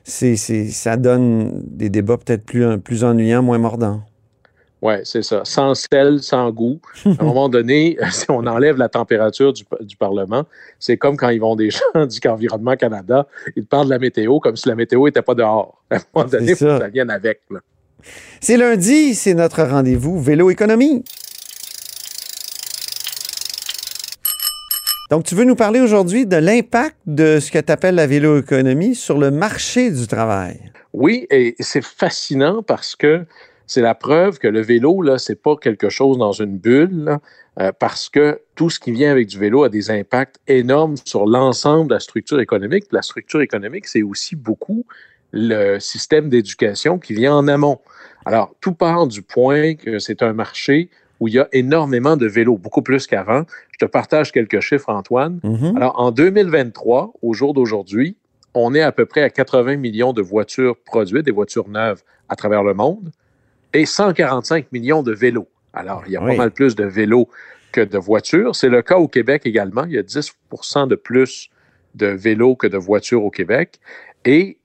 c'est- 0.04 0.36
c'est- 0.36 0.68
ça 0.68 0.96
donne 0.96 1.62
des 1.64 1.88
débats 1.88 2.16
peut-être 2.16 2.44
plus, 2.44 2.78
plus 2.78 3.04
ennuyants, 3.04 3.42
moins 3.42 3.58
mordants. 3.58 4.02
Oui, 4.84 4.94
c'est 5.04 5.22
ça. 5.22 5.42
Sans 5.44 5.76
sel, 5.76 6.20
sans 6.20 6.50
goût. 6.50 6.80
À 7.04 7.10
un 7.20 7.24
moment 7.24 7.48
donné, 7.48 7.96
si 8.10 8.26
on 8.28 8.44
enlève 8.48 8.76
la 8.78 8.88
température 8.88 9.52
du, 9.52 9.62
du 9.80 9.96
Parlement, 9.96 10.42
c'est 10.80 10.96
comme 10.96 11.16
quand 11.16 11.28
ils 11.28 11.38
vont 11.40 11.54
des 11.54 11.70
gens 11.70 11.78
du 12.06 12.28
Environnement 12.28 12.74
Canada, 12.74 13.28
ils 13.54 13.64
parlent 13.64 13.84
de 13.86 13.90
la 13.90 14.00
météo 14.00 14.40
comme 14.40 14.56
si 14.56 14.68
la 14.68 14.74
météo 14.74 15.04
n'était 15.06 15.22
pas 15.22 15.34
dehors. 15.36 15.80
À 15.90 15.96
un 15.96 16.00
moment 16.14 16.28
donné, 16.28 16.44
il 16.44 16.48
C'est 16.56 16.64
faut 16.64 16.70
ça. 16.70 16.78
que 16.78 16.84
ça 16.84 16.88
vienne 16.88 17.10
avec. 17.10 17.42
là. 17.50 17.60
C'est 18.40 18.56
lundi, 18.56 19.14
c'est 19.14 19.34
notre 19.34 19.62
rendez-vous 19.62 20.20
Vélo 20.20 20.50
Économie. 20.50 21.04
Donc, 25.12 25.24
tu 25.24 25.34
veux 25.34 25.44
nous 25.44 25.56
parler 25.56 25.78
aujourd'hui 25.78 26.24
de 26.24 26.36
l'impact 26.36 26.96
de 27.04 27.38
ce 27.38 27.50
que 27.50 27.58
tu 27.58 27.70
appelles 27.70 27.96
la 27.96 28.06
vélo 28.06 28.38
économie 28.38 28.94
sur 28.94 29.18
le 29.18 29.30
marché 29.30 29.90
du 29.90 30.06
travail? 30.06 30.72
Oui, 30.94 31.26
et 31.28 31.54
c'est 31.60 31.84
fascinant 31.84 32.62
parce 32.62 32.96
que 32.96 33.26
c'est 33.66 33.82
la 33.82 33.94
preuve 33.94 34.38
que 34.38 34.48
le 34.48 34.62
vélo, 34.62 35.02
là, 35.02 35.18
c'est 35.18 35.42
pas 35.42 35.56
quelque 35.56 35.90
chose 35.90 36.16
dans 36.16 36.32
une 36.32 36.56
bulle, 36.56 37.18
euh, 37.60 37.72
parce 37.78 38.08
que 38.08 38.40
tout 38.54 38.70
ce 38.70 38.80
qui 38.80 38.90
vient 38.90 39.10
avec 39.10 39.26
du 39.26 39.38
vélo 39.38 39.64
a 39.64 39.68
des 39.68 39.90
impacts 39.90 40.36
énormes 40.48 40.94
sur 41.04 41.26
l'ensemble 41.26 41.90
de 41.90 41.94
la 41.94 42.00
structure 42.00 42.40
économique. 42.40 42.86
La 42.90 43.02
structure 43.02 43.42
économique, 43.42 43.88
c'est 43.88 44.02
aussi 44.02 44.34
beaucoup 44.34 44.86
le 45.32 45.78
système 45.78 46.30
d'éducation 46.30 46.98
qui 46.98 47.12
vient 47.12 47.34
en 47.34 47.48
amont. 47.48 47.80
Alors, 48.24 48.54
tout 48.62 48.72
part 48.72 49.06
du 49.06 49.20
point 49.20 49.74
que 49.74 49.98
c'est 49.98 50.22
un 50.22 50.32
marché 50.32 50.88
où 51.22 51.28
il 51.28 51.34
y 51.34 51.38
a 51.38 51.46
énormément 51.52 52.16
de 52.16 52.26
vélos, 52.26 52.58
beaucoup 52.58 52.82
plus 52.82 53.06
qu'avant. 53.06 53.44
Je 53.70 53.78
te 53.78 53.88
partage 53.88 54.32
quelques 54.32 54.58
chiffres, 54.58 54.88
Antoine. 54.88 55.38
Mhm. 55.44 55.76
Alors, 55.76 55.94
en 56.00 56.10
2023, 56.10 57.12
au 57.22 57.32
jour 57.32 57.54
d'aujourd'hui, 57.54 58.16
on 58.54 58.74
est 58.74 58.80
à 58.82 58.90
peu 58.90 59.06
près 59.06 59.22
à 59.22 59.30
80 59.30 59.76
millions 59.76 60.12
de 60.12 60.20
voitures 60.20 60.76
produites, 60.84 61.24
des 61.24 61.30
voitures 61.30 61.68
neuves 61.68 62.02
à 62.28 62.34
travers 62.34 62.64
le 62.64 62.74
monde, 62.74 63.12
et 63.72 63.86
145 63.86 64.72
millions 64.72 65.04
de 65.04 65.12
vélos. 65.12 65.46
Alors, 65.72 66.02
il 66.08 66.12
y 66.12 66.16
a 66.16 66.20
Oui. 66.20 66.32
pas 66.32 66.36
mal 66.38 66.50
plus 66.50 66.74
de 66.74 66.82
vélos 66.84 67.28
que 67.70 67.80
de 67.80 67.98
voitures. 67.98 68.56
C'est 68.56 68.68
le 68.68 68.82
cas 68.82 68.96
au 68.96 69.06
Québec 69.06 69.42
également. 69.44 69.84
Il 69.84 69.92
y 69.92 69.98
a 69.98 70.02
10% 70.02 70.88
de 70.88 70.96
plus 70.96 71.50
de 71.94 72.06
vélos 72.08 72.56
que 72.56 72.66
de 72.66 72.78
voitures 72.78 73.24
au 73.24 73.30
Québec. 73.30 73.78
Et 74.24 74.58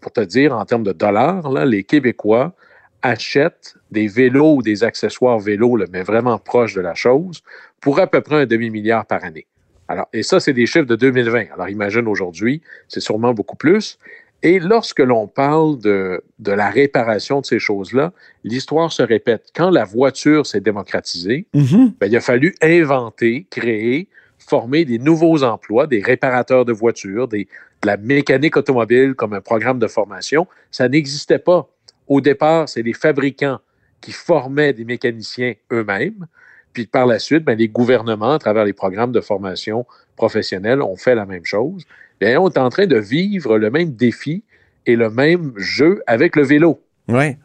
pour 0.00 0.10
te 0.10 0.20
dire, 0.20 0.52
en 0.52 0.64
termes 0.64 0.82
de 0.82 0.92
dollars, 0.92 1.48
là, 1.48 1.64
les 1.64 1.84
Québécois 1.84 2.54
achètent 3.02 3.74
des 3.90 4.06
vélos 4.06 4.56
ou 4.56 4.62
des 4.62 4.84
accessoires 4.84 5.38
vélos, 5.38 5.76
là, 5.76 5.86
mais 5.92 6.02
vraiment 6.02 6.38
proches 6.38 6.74
de 6.74 6.80
la 6.80 6.94
chose, 6.94 7.42
pour 7.80 7.98
à 8.00 8.06
peu 8.06 8.20
près 8.20 8.36
un 8.42 8.46
demi-milliard 8.46 9.06
par 9.06 9.24
année. 9.24 9.46
Alors, 9.88 10.06
et 10.12 10.22
ça, 10.22 10.40
c'est 10.40 10.52
des 10.52 10.66
chiffres 10.66 10.86
de 10.86 10.96
2020. 10.96 11.46
Alors, 11.54 11.68
imagine 11.68 12.06
aujourd'hui, 12.06 12.62
c'est 12.88 13.00
sûrement 13.00 13.34
beaucoup 13.34 13.56
plus. 13.56 13.98
Et 14.44 14.58
lorsque 14.58 15.00
l'on 15.00 15.28
parle 15.28 15.78
de, 15.78 16.22
de 16.38 16.52
la 16.52 16.70
réparation 16.70 17.40
de 17.40 17.46
ces 17.46 17.58
choses-là, 17.58 18.12
l'histoire 18.42 18.90
se 18.90 19.02
répète. 19.02 19.50
Quand 19.54 19.70
la 19.70 19.84
voiture 19.84 20.46
s'est 20.46 20.60
démocratisée, 20.60 21.46
Mhm. 21.54 21.92
ben, 22.00 22.06
il 22.06 22.16
a 22.16 22.20
fallu 22.20 22.54
inventer, 22.62 23.46
créer, 23.50 24.08
former 24.38 24.84
des 24.84 24.98
nouveaux 24.98 25.44
emplois, 25.44 25.86
des 25.86 26.02
réparateurs 26.02 26.64
de 26.64 26.72
voitures, 26.72 27.28
des, 27.28 27.44
de 27.82 27.86
la 27.86 27.96
mécanique 27.96 28.56
automobile 28.56 29.14
comme 29.14 29.32
un 29.34 29.40
programme 29.40 29.78
de 29.78 29.86
formation. 29.86 30.46
Ça 30.70 30.88
n'existait 30.88 31.38
pas. 31.38 31.68
Au 32.08 32.20
départ, 32.20 32.68
c'est 32.68 32.82
les 32.82 32.92
fabricants 32.92 33.58
qui 34.00 34.12
formaient 34.12 34.72
des 34.72 34.84
mécaniciens 34.84 35.54
eux-mêmes. 35.72 36.26
Puis 36.72 36.86
par 36.86 37.06
la 37.06 37.18
suite, 37.18 37.44
ben, 37.44 37.56
les 37.56 37.68
gouvernements, 37.68 38.32
à 38.32 38.38
travers 38.38 38.64
les 38.64 38.72
programmes 38.72 39.12
de 39.12 39.20
formation 39.20 39.86
professionnelle, 40.16 40.80
ont 40.82 40.96
fait 40.96 41.14
la 41.14 41.26
même 41.26 41.44
chose. 41.44 41.84
Bien, 42.20 42.40
on 42.40 42.48
est 42.48 42.58
en 42.58 42.68
train 42.70 42.86
de 42.86 42.96
vivre 42.96 43.58
le 43.58 43.70
même 43.70 43.90
défi 43.92 44.42
et 44.86 44.96
le 44.96 45.10
même 45.10 45.52
jeu 45.56 46.02
avec 46.06 46.34
le 46.36 46.42
vélo. 46.42 46.80
Ouais. 47.08 47.38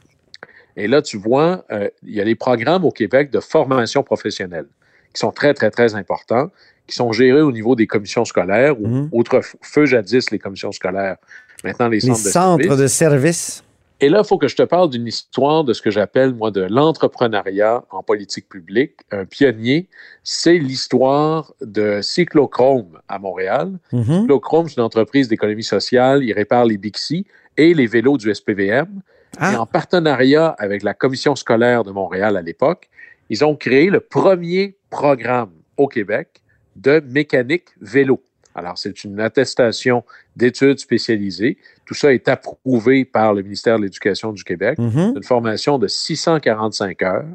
Et 0.76 0.88
là, 0.88 1.02
tu 1.02 1.18
vois, 1.18 1.66
euh, 1.72 1.90
il 2.04 2.14
y 2.16 2.22
a 2.22 2.24
les 2.24 2.36
programmes 2.36 2.86
au 2.86 2.92
Québec 2.92 3.32
de 3.32 3.40
formation 3.40 4.04
professionnelle 4.04 4.66
qui 5.14 5.20
sont 5.20 5.32
très, 5.32 5.54
très, 5.54 5.72
très 5.72 5.96
importants, 5.96 6.50
qui 6.86 6.96
sont 6.96 7.12
gérés 7.12 7.42
au 7.42 7.52
niveau 7.52 7.76
des 7.76 7.88
commissions 7.88 8.26
scolaires, 8.26 8.80
ou 8.80 8.88
Mhm. 8.88 9.10
autrefois 9.12 9.86
jadis 9.86 10.30
les 10.32 10.40
commissions 10.40 10.72
scolaires, 10.72 11.18
maintenant 11.64 11.88
les 11.90 11.98
Les 11.98 12.02
centres 12.02 12.24
de 12.24 12.30
centres 12.30 12.64
services. 12.64 12.80
de 12.82 12.88
service. 12.88 13.64
Et 14.00 14.10
là, 14.10 14.22
il 14.24 14.28
faut 14.28 14.38
que 14.38 14.48
je 14.48 14.56
te 14.56 14.62
parle 14.62 14.92
d'une 14.92 15.08
histoire 15.08 15.64
de 15.64 15.74
ce 15.74 15.82
que 15.82 15.90
j'appelle, 15.90 16.34
moi, 16.36 16.52
de 16.52 16.62
l'entrepreneuriat 16.62 17.84
en 17.90 18.04
politique 18.04 18.48
publique. 18.48 18.94
Un 19.12 19.26
pionnier, 19.26 19.90
c'est 20.24 20.60
l'histoire 20.60 21.52
de 21.62 22.02
Cyclochrome 22.02 23.00
à 23.08 23.18
Montréal. 23.18 23.80
Mhm. 23.92 24.22
Cyclochrome, 24.22 24.70
c'est 24.70 24.78
une 24.78 24.84
entreprise 24.84 25.28
d'économie 25.28 25.64
sociale. 25.64 26.24
Il 26.24 26.34
répare 26.34 26.66
les 26.66 26.78
Bixi 26.78 27.26
et 27.58 27.74
les 27.74 27.88
vélos 27.88 28.18
du 28.18 28.34
SPVM. 28.34 29.02
Et 29.34 29.38
Ah, 29.40 29.62
en 29.62 29.66
partenariat 29.66 30.50
avec 30.60 30.84
la 30.84 30.94
commission 30.94 31.36
scolaire 31.36 31.84
de 31.84 31.92
Montréal 31.92 32.38
à 32.38 32.42
l'époque, 32.42 32.90
ils 33.30 33.44
ont 33.44 33.56
créé 33.56 33.90
le 33.90 34.00
premier 34.00 34.78
programme 34.90 35.52
au 35.76 35.88
Québec 35.88 36.42
de 36.76 37.04
mécanique 37.10 37.70
vélo. 37.82 38.22
Alors, 38.58 38.78
c'est 38.78 39.04
une 39.04 39.20
attestation 39.20 40.04
d'études 40.36 40.80
spécialisées. 40.80 41.58
Tout 41.86 41.94
ça 41.94 42.14
est 42.14 42.28
approuvé 42.28 43.06
par 43.06 43.34
le 43.34 43.44
ministère 43.44 43.78
de 43.78 43.84
l'Éducation 43.84 44.34
du 44.34 44.44
Québec. 44.44 44.78
mhm. 44.80 45.14
Une 45.16 45.24
formation 45.24 45.78
de 45.78 45.88
645 45.88 47.02
heures. 47.04 47.26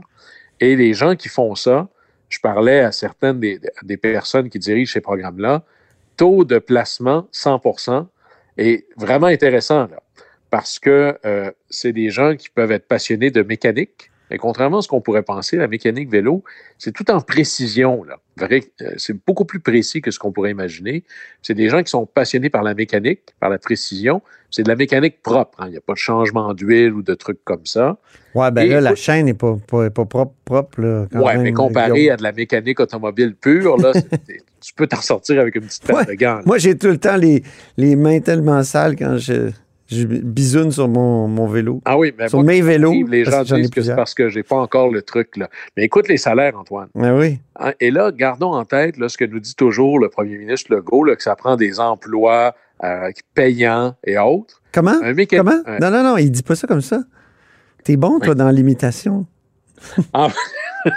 Et 0.60 0.76
les 0.76 0.92
gens 0.94 1.14
qui 1.16 1.28
font 1.28 1.54
ça, 1.54 1.88
je 2.28 2.40
parlais 2.40 2.80
à 2.80 2.92
certaines 2.92 3.40
des, 3.40 3.60
des 3.82 3.96
personnes 3.96 4.50
qui 4.50 4.58
dirigent 4.58 4.92
ces 4.92 5.00
programmes-là, 5.00 5.64
taux 6.16 6.44
de 6.44 6.58
placement 6.58 7.28
100% 7.32 8.06
et 8.58 8.86
vraiment 8.96 9.26
intéressant, 9.26 9.86
là, 9.88 10.02
parce 10.50 10.78
que 10.78 11.18
euh, 11.24 11.50
c'est 11.70 11.92
des 11.92 12.10
gens 12.10 12.36
qui 12.36 12.50
peuvent 12.50 12.72
être 12.72 12.86
passionnés 12.86 13.30
de 13.30 13.42
mécanique. 13.42 14.10
Contrairement 14.38 14.78
à 14.78 14.82
ce 14.82 14.88
qu'on 14.88 15.00
pourrait 15.00 15.22
penser, 15.22 15.56
la 15.56 15.68
mécanique 15.68 16.10
vélo, 16.10 16.42
c'est 16.78 16.92
tout 16.92 17.10
en 17.10 17.20
précision. 17.20 18.04
Euh, 18.40 18.58
C'est 18.96 19.16
beaucoup 19.26 19.44
plus 19.44 19.60
précis 19.60 20.00
que 20.00 20.10
ce 20.10 20.18
qu'on 20.18 20.32
pourrait 20.32 20.50
imaginer. 20.50 21.04
C'est 21.42 21.54
des 21.54 21.68
gens 21.68 21.82
qui 21.82 21.90
sont 21.90 22.06
passionnés 22.06 22.50
par 22.50 22.62
la 22.62 22.74
mécanique, 22.74 23.20
par 23.40 23.50
la 23.50 23.58
précision. 23.58 24.22
C'est 24.50 24.62
de 24.64 24.68
la 24.68 24.76
mécanique 24.76 25.22
propre. 25.22 25.60
hein. 25.60 25.66
Il 25.68 25.72
n'y 25.72 25.76
a 25.78 25.80
pas 25.80 25.94
de 25.94 25.98
changement 25.98 26.52
d'huile 26.54 26.92
ou 26.92 27.02
de 27.02 27.14
trucs 27.14 27.42
comme 27.44 27.64
ça. 27.64 27.96
Ouais, 28.34 28.50
ben 28.50 28.62
Et 28.62 28.68
là, 28.68 28.80
la 28.80 28.94
chaîne 28.94 29.26
n'est 29.26 29.34
pas, 29.34 29.56
pas, 29.66 29.88
pas 29.90 30.04
propre, 30.04 30.80
même, 30.80 31.42
mais 31.42 31.52
comparé 31.52 32.10
à 32.10 32.16
de 32.16 32.22
la 32.22 32.32
mécanique 32.32 32.80
automobile 32.80 33.34
pure, 33.34 33.76
là, 33.78 33.92
tu 34.60 34.74
peux 34.74 34.86
t'en 34.86 35.00
sortir 35.00 35.40
avec 35.40 35.54
une 35.56 35.62
petite 35.62 35.84
paire 35.84 35.96
Ouais. 35.96 36.04
de 36.06 36.12
gants. 36.14 36.36
là. 36.36 36.42
Moi, 36.46 36.58
j'ai 36.58 36.76
tout 36.76 36.88
le 36.88 36.98
temps 36.98 37.16
les, 37.16 37.42
les 37.76 37.96
mains 37.96 38.20
tellement 38.20 38.62
sales 38.62 38.96
quand 38.96 39.16
je, 39.18 39.50
je 39.94 40.06
bisoune 40.06 40.70
sur 40.72 40.88
mon, 40.88 41.28
mon 41.28 41.46
vélo. 41.46 41.80
Ah 41.84 41.96
oui, 41.98 42.12
mais 42.18 42.28
sur 42.28 42.38
moi, 42.38 42.52
mes 42.52 42.60
vélos. 42.60 42.92
les 43.08 43.24
gens 43.24 43.42
disent 43.42 43.70
que 43.70 43.82
c'est 43.82 43.94
parce 43.96 44.14
que 44.14 44.28
j'ai 44.28 44.42
pas 44.42 44.56
encore 44.56 44.90
le 44.90 45.02
truc. 45.02 45.36
là. 45.36 45.48
Mais 45.76 45.84
écoute 45.84 46.08
les 46.08 46.16
salaires, 46.16 46.58
Antoine. 46.58 46.88
Ah 46.98 47.14
oui. 47.14 47.38
Hein, 47.58 47.72
Et 47.80 47.90
là, 47.90 48.10
gardons 48.12 48.52
en 48.52 48.64
tête 48.64 48.96
là, 48.96 49.08
ce 49.08 49.16
que 49.18 49.24
nous 49.24 49.40
dit 49.40 49.54
toujours 49.54 49.98
le 49.98 50.08
premier 50.08 50.36
ministre 50.38 50.74
Legault, 50.74 51.04
là, 51.04 51.16
que 51.16 51.22
ça 51.22 51.36
prend 51.36 51.56
des 51.56 51.78
emplois 51.80 52.54
euh, 52.84 53.10
payants 53.34 53.94
et 54.04 54.18
autres. 54.18 54.60
Comment? 54.72 54.98
Un 55.02 55.14
Comment? 55.26 55.62
un- 55.66 55.78
Non, 55.78 55.90
non, 55.90 56.02
non, 56.02 56.16
il 56.16 56.30
dit 56.30 56.42
pas 56.42 56.56
ça 56.56 56.66
comme 56.66 56.80
ça. 56.80 57.02
T'es 57.84 57.96
bon, 57.96 58.18
toi, 58.18 58.30
Oui. 58.30 58.36
dans 58.36 58.50
l'imitation. 58.50 59.26
Ah. 60.12 60.28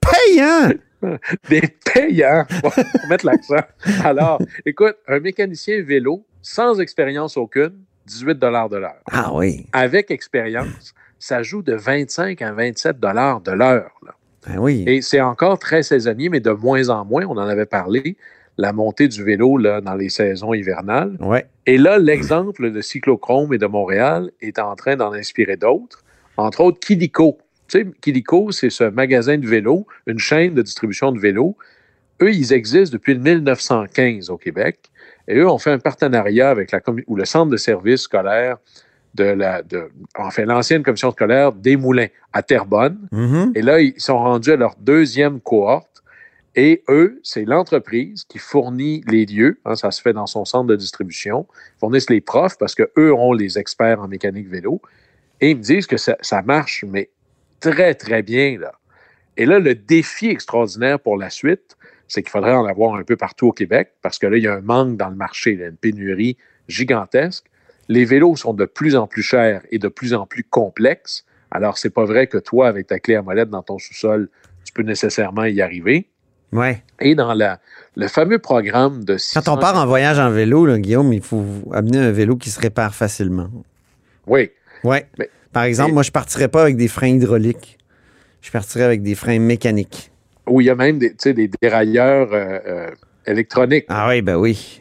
Payant! 0.00 0.72
Des 1.50 1.62
payants, 1.92 2.44
pour 2.62 2.72
mettre 3.08 3.26
l'accent. 3.26 3.56
Alors, 4.04 4.40
écoute, 4.64 4.94
un 5.08 5.18
mécanicien 5.18 5.82
vélo, 5.82 6.24
sans 6.42 6.78
expérience 6.80 7.36
aucune, 7.36 7.72
18 8.06 8.38
de 8.38 8.46
l'heure. 8.76 9.02
Ah 9.10 9.32
oui. 9.34 9.66
Avec 9.72 10.10
expérience, 10.10 10.94
ça 11.18 11.42
joue 11.42 11.62
de 11.62 11.74
25 11.74 12.40
à 12.42 12.52
27 12.52 12.98
de 12.98 13.52
l'heure. 13.52 13.90
là. 14.04 14.14
Ah 14.46 14.60
oui. 14.60 14.84
Et 14.86 15.02
c'est 15.02 15.20
encore 15.20 15.58
très 15.58 15.82
saisonnier, 15.82 16.28
mais 16.28 16.40
de 16.40 16.50
moins 16.50 16.88
en 16.88 17.04
moins. 17.04 17.24
On 17.26 17.36
en 17.36 17.46
avait 17.46 17.66
parlé, 17.66 18.16
la 18.58 18.72
montée 18.72 19.08
du 19.08 19.22
vélo 19.22 19.56
là, 19.56 19.80
dans 19.80 19.94
les 19.94 20.08
saisons 20.08 20.52
hivernales. 20.52 21.16
Ouais. 21.20 21.46
Et 21.66 21.78
là, 21.78 21.98
l'exemple 21.98 22.70
de 22.70 22.80
Cyclochrome 22.80 23.54
et 23.54 23.58
de 23.58 23.66
Montréal 23.66 24.30
est 24.40 24.58
en 24.58 24.74
train 24.74 24.96
d'en 24.96 25.12
inspirer 25.12 25.56
d'autres, 25.56 26.02
entre 26.36 26.60
autres 26.60 26.80
Kilico. 26.80 27.38
Tu 27.68 27.78
sais, 27.78 27.86
Kilico, 28.00 28.50
c'est 28.50 28.70
ce 28.70 28.84
magasin 28.84 29.38
de 29.38 29.46
vélo, 29.46 29.86
une 30.06 30.18
chaîne 30.18 30.54
de 30.54 30.62
distribution 30.62 31.12
de 31.12 31.20
vélos. 31.20 31.56
Eux, 32.20 32.32
ils 32.32 32.52
existent 32.52 32.92
depuis 32.92 33.14
le 33.14 33.20
1915 33.20 34.28
au 34.30 34.36
Québec. 34.36 34.90
Et 35.32 35.38
eux 35.38 35.48
ont 35.48 35.58
fait 35.58 35.70
un 35.70 35.78
partenariat 35.78 36.50
avec 36.50 36.72
la 36.72 36.80
ou 37.06 37.16
le 37.16 37.24
centre 37.24 37.50
de 37.50 37.56
services 37.56 38.02
scolaire 38.02 38.58
de 39.14 39.24
la, 39.24 39.62
de, 39.62 39.90
enfin, 40.16 40.44
l'ancienne 40.44 40.82
commission 40.82 41.10
scolaire 41.10 41.52
des 41.52 41.76
Moulins 41.76 42.08
à 42.32 42.42
Terrebonne. 42.42 42.98
Mhm. 43.12 43.52
Et 43.54 43.62
là, 43.62 43.80
ils 43.80 43.98
sont 44.00 44.18
rendus 44.18 44.52
à 44.52 44.56
leur 44.56 44.74
deuxième 44.78 45.40
cohorte. 45.40 46.02
Et 46.54 46.82
eux, 46.90 47.18
c'est 47.22 47.46
l'entreprise 47.46 48.24
qui 48.28 48.38
fournit 48.38 49.02
les 49.08 49.24
lieux. 49.24 49.58
hein, 49.64 49.74
ça 49.74 49.90
se 49.90 50.02
fait 50.02 50.12
dans 50.12 50.26
son 50.26 50.44
centre 50.44 50.66
de 50.66 50.76
distribution. 50.76 51.46
Ils 51.76 51.78
fournissent 51.80 52.10
les 52.10 52.20
profs 52.20 52.58
parce 52.58 52.74
qu'eux 52.74 53.14
ont 53.14 53.32
les 53.32 53.58
experts 53.58 54.00
en 54.00 54.08
mécanique 54.08 54.48
vélo. 54.48 54.82
Et 55.40 55.50
ils 55.50 55.56
me 55.56 55.62
disent 55.62 55.86
que 55.86 55.96
ça, 55.96 56.16
ça 56.20 56.42
marche, 56.42 56.84
mais 56.86 57.08
très, 57.60 57.94
très 57.94 58.22
bien. 58.22 58.58
Là. 58.58 58.72
Et 59.38 59.46
là, 59.46 59.58
le 59.58 59.74
défi 59.74 60.28
extraordinaire 60.28 61.00
pour 61.00 61.16
la 61.16 61.30
suite, 61.30 61.76
c'est 62.12 62.22
qu'il 62.22 62.30
faudrait 62.30 62.52
en 62.52 62.66
avoir 62.66 62.94
un 62.96 63.04
peu 63.04 63.16
partout 63.16 63.46
au 63.48 63.52
Québec 63.52 63.92
parce 64.02 64.18
que 64.18 64.26
là, 64.26 64.36
il 64.36 64.42
y 64.42 64.46
a 64.46 64.52
un 64.52 64.60
manque 64.60 64.98
dans 64.98 65.08
le 65.08 65.16
marché, 65.16 65.52
il 65.52 65.60
y 65.60 65.64
a 65.64 65.68
une 65.68 65.78
pénurie 65.78 66.36
gigantesque. 66.68 67.46
Les 67.88 68.04
vélos 68.04 68.36
sont 68.36 68.52
de 68.52 68.66
plus 68.66 68.96
en 68.96 69.06
plus 69.06 69.22
chers 69.22 69.62
et 69.70 69.78
de 69.78 69.88
plus 69.88 70.12
en 70.12 70.26
plus 70.26 70.44
complexes. 70.44 71.24
Alors, 71.50 71.78
c'est 71.78 71.88
pas 71.88 72.04
vrai 72.04 72.26
que 72.26 72.36
toi, 72.36 72.68
avec 72.68 72.88
ta 72.88 72.98
clé 73.00 73.14
à 73.14 73.22
molette 73.22 73.48
dans 73.48 73.62
ton 73.62 73.78
sous-sol, 73.78 74.28
tu 74.62 74.74
peux 74.74 74.82
nécessairement 74.82 75.44
y 75.44 75.62
arriver. 75.62 76.10
Ouais. 76.52 76.82
Et 77.00 77.14
dans 77.14 77.32
la, 77.32 77.60
le 77.96 78.08
fameux 78.08 78.38
programme 78.38 79.04
de 79.04 79.14
Quand 79.14 79.48
on 79.48 79.54
600 79.54 79.56
part 79.56 79.76
en 79.76 79.86
voyage 79.86 80.18
en 80.18 80.28
vélo, 80.30 80.66
là, 80.66 80.78
Guillaume, 80.78 81.14
il 81.14 81.22
faut 81.22 81.46
amener 81.72 81.96
un 81.96 82.12
vélo 82.12 82.36
qui 82.36 82.50
se 82.50 82.60
répare 82.60 82.94
facilement. 82.94 83.48
Oui. 84.26 84.50
Mais- 84.84 85.08
Par 85.50 85.62
exemple, 85.62 85.92
moi, 85.92 86.02
je 86.02 86.10
partirais 86.10 86.48
pas 86.48 86.60
avec 86.60 86.76
des 86.76 86.88
freins 86.88 87.08
hydrauliques. 87.08 87.78
Je 88.42 88.50
partirais 88.50 88.84
avec 88.84 89.02
des 89.02 89.14
freins 89.14 89.38
mécaniques. 89.38 90.11
Où 90.48 90.60
il 90.60 90.66
y 90.66 90.70
a 90.70 90.74
même 90.74 90.98
des, 90.98 91.14
des 91.32 91.50
dérailleurs 91.60 92.28
euh, 92.32 92.58
euh, 92.66 92.90
électroniques. 93.26 93.84
Ah 93.88 94.08
oui, 94.08 94.22
ben 94.22 94.36
oui. 94.36 94.80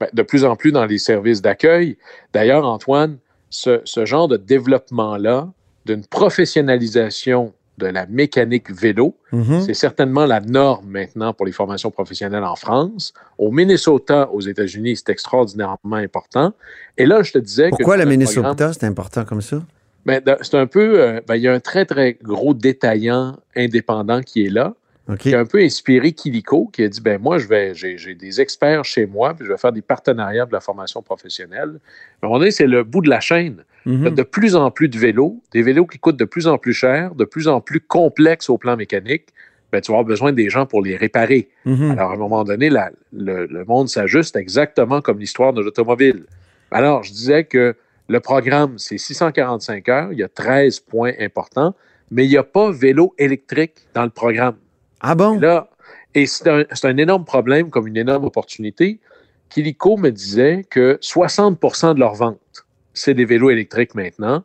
Ben, 0.00 0.08
de 0.12 0.22
plus 0.22 0.44
en 0.44 0.56
plus 0.56 0.72
dans 0.72 0.84
les 0.86 0.98
services 0.98 1.42
d'accueil. 1.42 1.96
D'ailleurs, 2.32 2.64
Antoine, 2.66 3.18
ce, 3.50 3.80
ce 3.84 4.04
genre 4.04 4.28
de 4.28 4.36
développement-là, 4.36 5.48
d'une 5.84 6.04
professionnalisation 6.06 7.52
de 7.78 7.86
la 7.86 8.06
mécanique 8.06 8.70
vélo, 8.70 9.16
Mhm. 9.32 9.62
c'est 9.62 9.74
certainement 9.74 10.26
la 10.26 10.40
norme 10.40 10.86
maintenant 10.88 11.32
pour 11.32 11.46
les 11.46 11.52
formations 11.52 11.90
professionnelles 11.90 12.44
en 12.44 12.54
France. 12.54 13.14
Au 13.38 13.50
Minnesota, 13.50 14.28
aux 14.30 14.40
États-Unis, 14.42 14.96
c'est 14.98 15.08
extraordinairement 15.08 15.96
important. 15.96 16.52
Et 16.98 17.06
là, 17.06 17.22
je 17.22 17.32
te 17.32 17.38
disais 17.38 17.70
que... 17.70 17.76
Pourquoi 17.76 17.96
dans 17.96 18.04
le 18.04 18.10
programme- 18.16 18.18
Minnesota, 18.44 18.72
c'est 18.72 18.84
important 18.86 19.24
comme 19.24 19.40
ça? 19.40 19.62
Ben, 20.06 20.20
c'est 20.40 20.54
un 20.56 20.66
peu... 20.66 21.00
euh, 21.00 21.20
ben, 21.26 21.36
il 21.36 21.42
y 21.42 21.48
a 21.48 21.52
un 21.52 21.60
très, 21.60 21.84
très 21.84 22.14
gros 22.22 22.54
détaillant 22.54 23.38
indépendant 23.56 24.20
qui 24.20 24.46
est 24.46 24.50
là. 24.50 24.74
Qui 25.18 25.34
a 25.34 25.40
un 25.40 25.44
peu 25.44 25.58
inspiré 25.58 26.12
Kilico, 26.12 26.70
qui 26.72 26.84
a 26.84 26.88
dit 26.88 27.00
ben 27.00 27.20
moi, 27.20 27.36
je 27.36 27.46
vais, 27.46 27.74
j'ai, 27.74 27.98
j'ai 27.98 28.14
des 28.14 28.40
experts 28.40 28.84
chez 28.84 29.04
moi, 29.04 29.34
puis 29.34 29.44
je 29.44 29.50
vais 29.50 29.58
faire 29.58 29.72
des 29.72 29.82
partenariats 29.82 30.46
de 30.46 30.52
la 30.52 30.60
formation 30.60 31.02
professionnelle. 31.02 31.80
À 32.22 32.26
un 32.26 32.28
moment 32.28 32.38
donné, 32.38 32.50
c'est 32.52 32.68
le 32.68 32.82
bout 32.84 33.02
de 33.02 33.10
la 33.10 33.20
chaîne. 33.20 33.64
Mhm. 33.84 34.10
de 34.14 34.22
plus 34.22 34.54
en 34.54 34.70
plus 34.70 34.88
de 34.88 34.96
vélos, 34.96 35.42
des 35.52 35.60
vélos 35.62 35.86
qui 35.86 35.98
coûtent 35.98 36.16
de 36.16 36.24
plus 36.24 36.46
en 36.46 36.56
plus 36.56 36.72
cher, 36.72 37.16
de 37.16 37.24
plus 37.24 37.48
en 37.48 37.60
plus 37.60 37.80
complexes 37.80 38.48
au 38.48 38.56
plan 38.56 38.76
mécanique. 38.76 39.24
Ben, 39.72 39.80
tu 39.80 39.90
vas 39.90 39.98
avoir 39.98 40.06
besoin 40.06 40.32
des 40.32 40.48
gens 40.50 40.66
pour 40.66 40.82
les 40.82 40.96
réparer. 40.96 41.48
Mhm. 41.64 41.90
Alors, 41.90 42.12
à 42.12 42.14
un 42.14 42.18
moment 42.18 42.44
donné, 42.44 42.70
la- 42.70 42.92
le, 43.12 43.46
le 43.46 43.64
monde 43.64 43.88
s'ajuste 43.88 44.36
exactement 44.36 45.00
comme 45.00 45.18
l'histoire 45.18 45.52
de 45.52 45.60
l'automobile. 45.62 46.26
Alors, 46.70 47.02
je 47.02 47.10
disais 47.10 47.42
que 47.44 47.74
le 48.12 48.20
programme, 48.20 48.78
c'est 48.78 48.98
645 48.98 49.88
heures, 49.88 50.12
il 50.12 50.18
y 50.18 50.22
a 50.22 50.28
13 50.28 50.80
points 50.80 51.12
importants, 51.18 51.74
mais 52.10 52.26
il 52.26 52.28
n'y 52.28 52.36
a 52.36 52.42
pas 52.42 52.70
vélo 52.70 53.14
électrique 53.16 53.76
dans 53.94 54.04
le 54.04 54.10
programme. 54.10 54.56
Ah 55.00 55.14
bon? 55.14 55.40
Là, 55.40 55.70
et 56.14 56.26
c'est 56.26 56.46
un, 56.46 56.96
énorme 56.98 57.24
problème 57.24 57.70
comme 57.70 57.86
une 57.86 57.96
énorme 57.96 58.24
opportunité. 58.24 59.00
Kilico 59.48 59.96
me 59.96 60.10
disait 60.10 60.66
que 60.68 60.98
60% 61.00 61.94
de 61.94 62.00
leurs 62.00 62.14
ventes, 62.14 62.66
c'est 62.92 63.14
des 63.14 63.24
vélos 63.24 63.48
électriques 63.48 63.94
maintenant. 63.94 64.44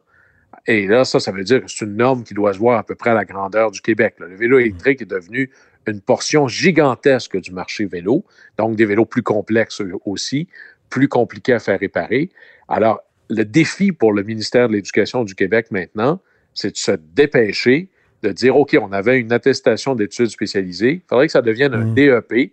Et 0.66 0.88
là, 0.88 1.04
ça, 1.04 1.20
ça 1.20 1.34
veut 1.34 1.44
dire 1.44 1.62
que 1.62 1.70
c'est 1.70 1.84
une 1.84 1.98
norme 1.98 2.24
qui 2.24 2.34
doit 2.34 2.54
se 2.54 2.60
voir 2.60 2.80
à 2.80 2.84
peu 2.84 2.96
près 2.96 3.10
à 3.10 3.16
la 3.16 3.26
grandeur 3.26 3.72
du 3.72 3.82
Québec. 3.82 4.16
là. 4.20 4.28
Le 4.28 4.38
vélo 4.38 4.60
électrique 4.60 5.02
est 5.02 5.06
devenu 5.06 5.52
une 5.88 6.00
portion 6.00 6.48
gigantesque 6.48 7.38
du 7.38 7.52
marché 7.52 7.86
vélo, 7.86 8.24
donc 8.58 8.78
des 8.78 8.86
vélos 8.86 9.06
plus 9.06 9.24
complexes 9.24 9.82
aussi, 10.06 10.48
plus 10.90 11.10
compliqués 11.10 11.54
à 11.54 11.60
faire 11.60 11.80
réparer. 11.80 12.30
Alors, 12.70 13.02
le 13.30 13.44
défi 13.44 13.92
pour 13.92 14.14
le 14.14 14.24
ministère 14.24 14.68
de 14.70 14.74
l'Éducation 14.74 15.24
du 15.24 15.36
Québec 15.36 15.68
maintenant, 15.72 16.22
c'est 16.54 16.72
de 16.72 16.78
se 16.78 16.92
dépêcher 17.14 17.90
de 18.24 18.30
dire, 18.32 18.56
OK, 18.58 18.76
on 18.82 18.92
avait 18.92 19.20
une 19.20 19.32
attestation 19.32 19.94
d'études 19.94 20.30
spécialisées, 20.30 20.94
il 20.94 21.02
faudrait 21.08 21.28
que 21.28 21.32
ça 21.32 21.42
devienne 21.42 21.74
un 21.74 21.86
Mhm. 21.86 21.94
DEP, 21.94 22.52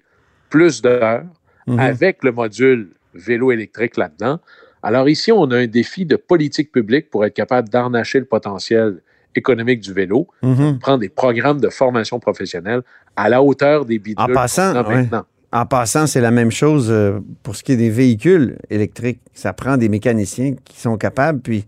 plus 0.51 0.83
d'heures, 0.83 1.25
Mhm. 1.67 1.79
avec 1.79 2.23
le 2.23 2.33
module 2.33 2.91
vélo 3.15 3.51
électrique 3.51 3.97
là-dedans. 3.97 4.41
Alors 4.83 5.09
ici, 5.09 5.33
on 5.33 5.51
a 5.51 5.57
un 5.57 5.67
défi 5.67 6.05
de 6.05 6.17
politique 6.17 6.71
publique 6.71 7.09
pour 7.09 7.25
être 7.25 7.33
capable 7.35 7.71
d'arnacher 7.71 8.19
le 8.19 8.27
potentiel 8.27 9.01
économique 9.35 9.81
du 9.81 9.93
vélo, 9.95 10.29
Mhm. 10.43 10.79
prendre 10.79 10.99
des 10.99 11.09
programmes 11.09 11.61
de 11.61 11.71
formation 11.71 12.21
professionnelle 12.21 12.83
à 13.17 13.29
la 13.31 13.43
hauteur 13.43 13.85
des 13.87 14.01
En 14.17 14.27
passant, 14.29 14.75
ouais. 14.85 14.97
maintenant. 14.97 15.25
En 15.55 15.67
passant, 15.67 16.09
c'est 16.09 16.21
la 16.21 16.33
même 16.33 16.51
chose 16.51 16.89
euh, 16.91 17.21
pour 17.45 17.55
ce 17.55 17.63
qui 17.63 17.73
est 17.73 17.77
des 17.77 17.89
véhicules 17.89 18.59
électriques. 18.71 19.21
Ça 19.35 19.53
prend 19.53 19.77
des 19.77 19.89
mécaniciens 19.89 20.57
qui 20.65 20.81
sont 20.81 20.97
capables, 20.99 21.41
puis 21.41 21.65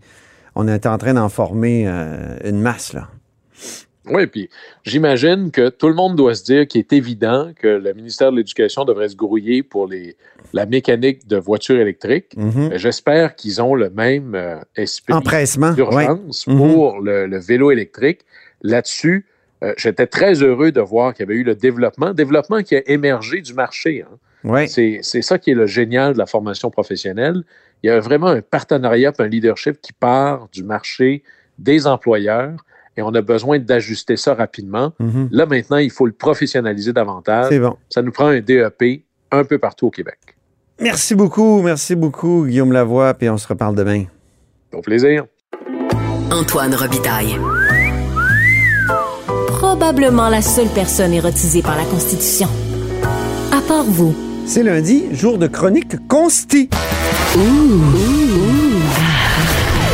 on 0.55 0.67
est 0.67 0.85
en 0.85 0.97
train 0.97 1.13
d'en 1.13 1.29
former 1.29 1.85
euh, 1.87 2.35
une 2.43 2.59
masse, 2.59 2.91
là. 2.93 3.07
Oui, 4.09 4.27
puis 4.27 4.49
j'imagine 4.83 5.51
que 5.51 5.69
tout 5.69 5.87
le 5.87 5.93
monde 5.93 6.15
doit 6.15 6.35
se 6.35 6.43
dire 6.43 6.67
qu'il 6.67 6.79
est 6.79 6.93
évident 6.93 7.51
que 7.59 7.67
le 7.67 7.93
ministère 7.93 8.31
de 8.31 8.37
l'Éducation 8.37 8.85
devrait 8.85 9.09
se 9.09 9.15
grouiller 9.15 9.63
pour 9.63 9.87
les, 9.87 10.15
la 10.53 10.65
mécanique 10.65 11.27
de 11.27 11.37
voitures 11.37 11.79
électriques. 11.79 12.33
Mhm. 12.37 12.71
J'espère 12.75 13.35
qu'ils 13.35 13.61
ont 13.61 13.73
le 13.75 13.89
même 13.89 14.33
euh, 14.35 14.59
esprit 14.77 15.13
d'urgence 15.75 16.47
Mhm. 16.47 16.57
pour 16.57 17.01
le, 17.01 17.25
le 17.27 17.39
vélo 17.39 17.71
électrique. 17.71 18.21
Là-dessus, 18.61 19.25
euh, 19.63 19.73
j'étais 19.77 20.07
très 20.07 20.35
heureux 20.43 20.71
de 20.71 20.81
voir 20.81 21.13
qu'il 21.13 21.25
y 21.25 21.29
avait 21.29 21.39
eu 21.39 21.43
le 21.43 21.55
développement, 21.55 22.13
développement 22.13 22.61
qui 22.61 22.75
a 22.75 22.81
émergé 22.89 23.41
du 23.41 23.53
marché. 23.53 24.03
hein. 24.03 24.15
Oui. 24.43 24.69
C'est 24.69 24.99
c'est 25.01 25.21
ça 25.23 25.39
qui 25.39 25.51
est 25.51 25.55
le 25.55 25.65
génial 25.65 26.13
de 26.13 26.17
la 26.19 26.25
formation 26.27 26.69
professionnelle. 26.69 27.43
Il 27.83 27.87
y 27.87 27.89
a 27.89 27.99
vraiment 27.99 28.27
un 28.27 28.41
partenariat, 28.41 29.11
un 29.17 29.27
leadership 29.27 29.81
qui 29.81 29.93
part 29.93 30.47
du 30.53 30.63
marché 30.63 31.23
des 31.57 31.87
employeurs 31.87 32.53
et 32.97 33.01
on 33.01 33.09
a 33.13 33.21
besoin 33.21 33.59
d'ajuster 33.59 34.15
ça 34.15 34.33
rapidement. 34.33 34.93
Mhm. 34.99 35.29
Là, 35.31 35.45
maintenant, 35.45 35.77
il 35.77 35.91
faut 35.91 36.05
le 36.05 36.11
professionnaliser 36.11 36.93
davantage. 36.93 37.47
C'est 37.49 37.59
bon. 37.59 37.77
Ça 37.89 38.01
nous 38.01 38.11
prend 38.11 38.27
un 38.27 38.39
DEP 38.41 39.03
un 39.31 39.43
peu 39.43 39.57
partout 39.57 39.87
au 39.87 39.91
Québec. 39.91 40.17
Merci 40.79 41.15
beaucoup, 41.15 41.61
merci 41.61 41.95
beaucoup, 41.95 42.45
Guillaume 42.45 42.71
Lavoie, 42.71 43.13
puis 43.15 43.29
on 43.29 43.37
se 43.37 43.47
reparle 43.47 43.75
demain. 43.75 44.05
Au 44.73 44.81
plaisir. 44.81 45.25
Antoine 46.31 46.75
Robitaille. 46.75 47.37
Probablement 49.79 50.29
la 50.29 50.41
seule 50.41 50.69
personne 50.69 51.13
érotisée 51.13 51.61
par 51.61 51.77
la 51.77 51.83
Constitution. 51.83 52.47
À 53.51 53.61
part 53.61 53.83
vous. 53.83 54.15
C'est 54.47 54.63
lundi, 54.63 55.03
jour 55.11 55.37
de 55.37 55.45
chronique 55.45 56.07
consti. 56.07 56.67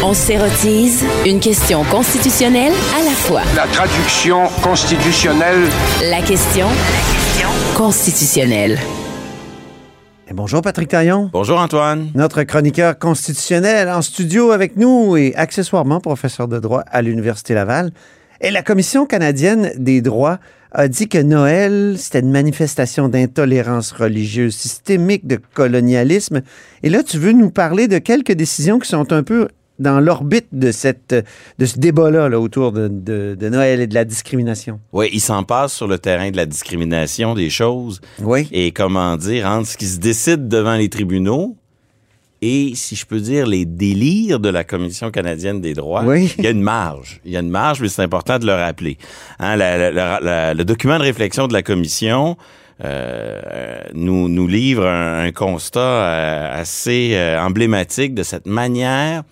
On 0.02 0.14
s'érotise 0.14 1.04
une 1.26 1.42
question 1.42 1.84
constitutionnelle 1.84 2.72
à 2.98 3.04
la 3.04 3.12
fois. 3.12 3.42
La 3.58 3.68
traduction 3.68 4.48
constitutionnelle 4.64 5.68
La 6.10 6.22
question 6.22 6.68
constitutionnelle. 7.76 8.80
Et 10.30 10.34
bonjour, 10.34 10.62
Patrick 10.62 10.88
Taillon. 10.88 11.30
Bonjour 11.34 11.60
Antoine. 11.60 12.10
Notre 12.16 12.44
chroniqueur 12.44 12.98
constitutionnel 12.98 13.90
en 13.90 14.02
studio 14.02 14.52
avec 14.52 14.78
nous 14.78 15.18
et 15.18 15.36
accessoirement 15.36 16.00
professeur 16.00 16.48
de 16.48 16.60
droit 16.60 16.84
à 16.90 17.02
l'Université 17.02 17.54
Laval. 17.54 17.92
Et 18.46 18.52
la 18.52 18.62
Commission 18.62 19.06
canadienne 19.06 19.72
des 19.78 20.02
droits 20.02 20.38
a 20.74 20.88
dit 20.88 21.08
que 21.08 21.18
Noël, 21.18 21.96
c'était 21.98 22.20
une 22.20 22.32
manifestation 22.32 23.08
d'intolérance 23.08 23.92
religieuse 23.94 24.54
systémique, 24.56 25.26
de 25.26 25.40
colonialisme. 25.54 26.42
Et 26.84 26.90
là, 26.90 27.04
tu 27.04 27.18
veux 27.18 27.32
nous 27.32 27.52
parler 27.52 27.88
de 27.88 28.00
quelques 28.00 28.34
décisions 28.34 28.80
qui 28.80 28.90
sont 28.90 29.14
un 29.14 29.24
peu 29.24 29.48
dans 29.80 30.00
l'orbite 30.00 30.48
de, 30.52 30.72
cette, 30.72 31.16
de 31.58 31.66
ce 31.66 31.80
débat-là 31.80 32.30
là, 32.30 32.40
autour 32.40 32.72
de, 32.74 32.88
de- 32.90 33.36
de 33.40 33.50
Noël 33.50 33.82
et 33.82 33.88
de 33.88 33.94
la 33.96 34.04
discrimination. 34.06 34.80
Oui, 34.92 35.10
il 35.14 35.20
s'en 35.22 35.44
passe 35.44 35.74
sur 35.74 35.88
le 35.88 35.98
terrain 35.98 36.30
de 36.30 36.38
la 36.38 36.46
discrimination 36.46 37.34
des 37.36 37.50
choses 37.50 38.02
Oui. 38.22 38.48
et 38.52 38.72
comment 38.72 39.16
dire 39.18 39.48
entre 39.48 39.68
ce 39.70 39.78
qui 39.78 39.88
se 39.88 40.00
décide 40.00 40.48
devant 40.48 40.76
les 40.76 40.90
tribunaux 40.90 41.56
et, 42.46 42.76
si 42.76 42.96
je 42.96 43.06
peux 43.06 43.20
dire, 43.20 43.46
les 43.48 43.66
délires 43.66 44.40
de 44.40 44.50
la 44.50 44.64
Commission 44.64 45.12
canadienne 45.12 45.62
des 45.62 45.74
droits. 45.74 46.04
Oui. 46.04 46.34
Il 46.38 46.44
y 46.44 46.48
a 46.48 46.52
une 46.52 46.62
marge. 46.62 47.22
Il 47.26 47.32
y 47.32 47.38
a 47.38 47.40
une 47.40 47.50
marge, 47.50 47.80
mais 47.82 47.88
c'est 47.90 48.02
important 48.02 48.38
de 48.40 48.46
le 48.46 48.54
rappeler. 48.54 48.98
Hein, 49.40 49.56
la- 49.56 49.78
la- 49.78 49.92
la- 49.92 50.20
la- 50.22 50.54
le 50.54 50.66
document 50.66 50.98
de 50.98 51.04
réflexion 51.04 51.48
de 51.48 51.54
la 51.54 51.62
Commission 51.64 52.36
euh, 52.84 53.40
nous, 53.94 54.28
nous 54.30 54.48
livre 54.48 54.86
un, 54.86 55.26
un 55.26 55.32
constat 55.32 55.80
euh, 55.80 56.62
assez 56.62 57.12
euh, 57.14 57.40
emblématique 57.40 58.14
de 58.14 58.24
cette 58.24 58.48
manière 58.48 59.24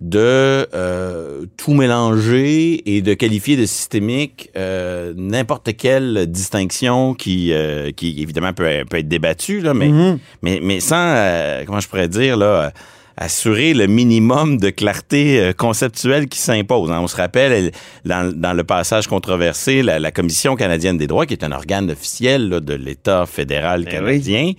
de 0.00 0.66
euh, 0.74 1.44
tout 1.56 1.74
mélanger 1.74 2.82
et 2.96 3.02
de 3.02 3.14
qualifier 3.14 3.56
de 3.56 3.66
systémique 3.66 4.50
euh, 4.56 5.12
n'importe 5.16 5.76
quelle 5.76 6.26
distinction 6.30 7.14
qui, 7.14 7.52
euh, 7.52 7.90
qui 7.90 8.22
évidemment 8.22 8.52
peut, 8.52 8.84
peut 8.88 8.98
être 8.98 9.08
débattue, 9.08 9.60
là, 9.60 9.74
mais, 9.74 9.88
Mhm. 9.88 10.18
mais, 10.42 10.60
mais 10.62 10.80
sans, 10.80 10.96
euh, 11.16 11.64
comment 11.66 11.80
je 11.80 11.88
pourrais 11.88 12.08
dire, 12.08 12.36
là, 12.36 12.72
assurer 13.16 13.74
le 13.74 13.88
minimum 13.88 14.58
de 14.58 14.70
clarté 14.70 15.50
conceptuelle 15.58 16.28
qui 16.28 16.38
s'impose. 16.38 16.92
hein. 16.92 17.00
On 17.02 17.08
se 17.08 17.16
rappelle, 17.16 17.50
elle- 17.52 17.72
dans, 18.04 18.32
dans 18.32 18.52
le 18.52 18.62
passage 18.62 19.08
controversé, 19.08 19.82
la, 19.82 19.98
la 19.98 20.12
Commission 20.12 20.54
canadienne 20.54 20.96
des 20.96 21.08
droits, 21.08 21.26
qui 21.26 21.34
est 21.34 21.42
un 21.42 21.50
organe 21.50 21.90
officiel 21.90 22.48
là, 22.48 22.60
de 22.60 22.74
l'État 22.74 23.26
fédéral 23.26 23.82
Eh 23.88 23.90
canadien, 23.90 24.52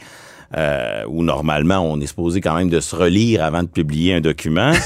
euh, 0.58 1.04
où 1.08 1.24
normalement 1.24 1.80
on 1.80 2.00
est 2.00 2.08
supposé 2.08 2.42
quand 2.42 2.56
même 2.56 2.70
de 2.70 2.80
se 2.80 2.96
relire 2.96 3.44
avant 3.44 3.64
de 3.64 3.68
publier 3.68 4.16
un 4.16 4.22
document. 4.22 4.72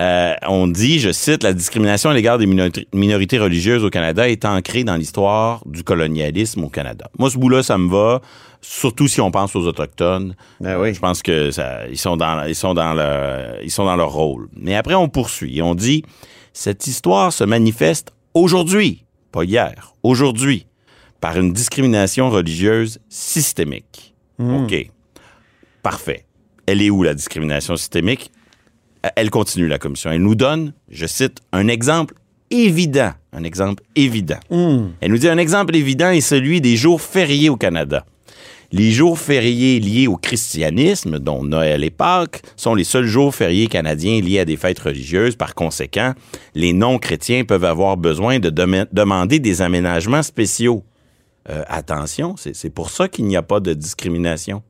Euh, 0.00 0.34
on 0.48 0.66
dit, 0.66 0.98
je 0.98 1.12
cite, 1.12 1.44
la 1.44 1.52
discrimination 1.52 2.10
à 2.10 2.14
l'égard 2.14 2.36
des 2.38 2.46
minori- 2.46 2.86
minorités 2.92 3.38
religieuses 3.38 3.84
au 3.84 3.90
Canada 3.90 4.28
est 4.28 4.44
ancrée 4.44 4.82
dans 4.82 4.96
l'histoire 4.96 5.62
du 5.66 5.84
colonialisme 5.84 6.64
au 6.64 6.68
Canada. 6.68 7.08
Moi, 7.16 7.30
ce 7.30 7.38
bout-là, 7.38 7.62
ça 7.62 7.78
me 7.78 7.88
va, 7.88 8.20
surtout 8.60 9.06
si 9.06 9.20
on 9.20 9.30
pense 9.30 9.54
aux 9.54 9.64
autochtones. 9.68 10.34
Ben 10.60 10.80
oui. 10.80 10.94
Je 10.94 10.98
pense 10.98 11.22
que 11.22 11.52
ça, 11.52 11.86
ils 11.88 11.96
sont 11.96 12.16
dans, 12.16 12.44
ils 12.44 12.56
sont 12.56 12.74
dans 12.74 12.92
leur, 12.92 13.62
ils 13.62 13.70
sont 13.70 13.84
dans 13.84 13.94
leur 13.94 14.10
rôle. 14.12 14.48
Mais 14.56 14.74
après, 14.74 14.94
on 14.94 15.08
poursuit. 15.08 15.62
On 15.62 15.76
dit, 15.76 16.02
cette 16.52 16.88
histoire 16.88 17.32
se 17.32 17.44
manifeste 17.44 18.12
aujourd'hui, 18.34 19.04
pas 19.30 19.44
hier, 19.44 19.94
aujourd'hui, 20.02 20.66
par 21.20 21.38
une 21.38 21.52
discrimination 21.52 22.30
religieuse 22.30 22.98
systémique. 23.08 24.14
OK. 24.40 24.90
Parfait. 25.84 26.24
Elle 26.66 26.82
est 26.82 26.90
où 26.90 27.02
la 27.04 27.14
discrimination 27.14 27.76
systémique? 27.76 28.32
Elle 29.16 29.28
continue 29.30 29.68
la 29.68 29.78
commission. 29.78 30.10
Elle 30.10 30.22
nous 30.22 30.34
donne, 30.34 30.72
je 30.90 31.06
cite, 31.06 31.40
un 31.52 31.68
exemple 31.68 32.14
évident. 32.50 33.12
Un 33.34 33.44
exemple 33.44 33.82
évident. 33.94 34.40
Elle 34.50 35.10
nous 35.10 35.18
dit 35.18 35.28
un 35.28 35.36
exemple 35.36 35.76
évident 35.76 36.08
est 36.10 36.22
celui 36.22 36.60
des 36.62 36.76
jours 36.76 37.02
fériés 37.02 37.50
au 37.50 37.56
Canada. 37.56 38.06
Les 38.72 38.92
jours 38.92 39.18
fériés 39.18 39.78
liés 39.78 40.06
au 40.06 40.16
christianisme, 40.16 41.18
dont 41.18 41.44
Noël 41.44 41.84
et 41.84 41.90
Pâques, 41.90 42.40
sont 42.56 42.74
les 42.74 42.82
seuls 42.82 43.06
jours 43.06 43.34
fériés 43.34 43.66
canadiens 43.66 44.20
liés 44.22 44.40
à 44.40 44.44
des 44.46 44.56
fêtes 44.56 44.78
religieuses. 44.80 45.36
Par 45.36 45.54
conséquent, 45.54 46.14
les 46.54 46.72
non-chrétiens 46.72 47.44
peuvent 47.44 47.64
avoir 47.64 47.98
besoin 47.98 48.38
de 48.38 48.48
dem- 48.48 48.86
demander 48.90 49.38
des 49.38 49.60
aménagements 49.60 50.22
spéciaux. 50.22 50.82
Euh, 51.50 51.62
attention, 51.68 52.36
c'est 52.38 52.70
pour 52.70 52.88
ça 52.88 53.06
qu'il 53.06 53.26
n'y 53.26 53.36
a 53.36 53.42
pas 53.42 53.60
de 53.60 53.74
discrimination. 53.74 54.62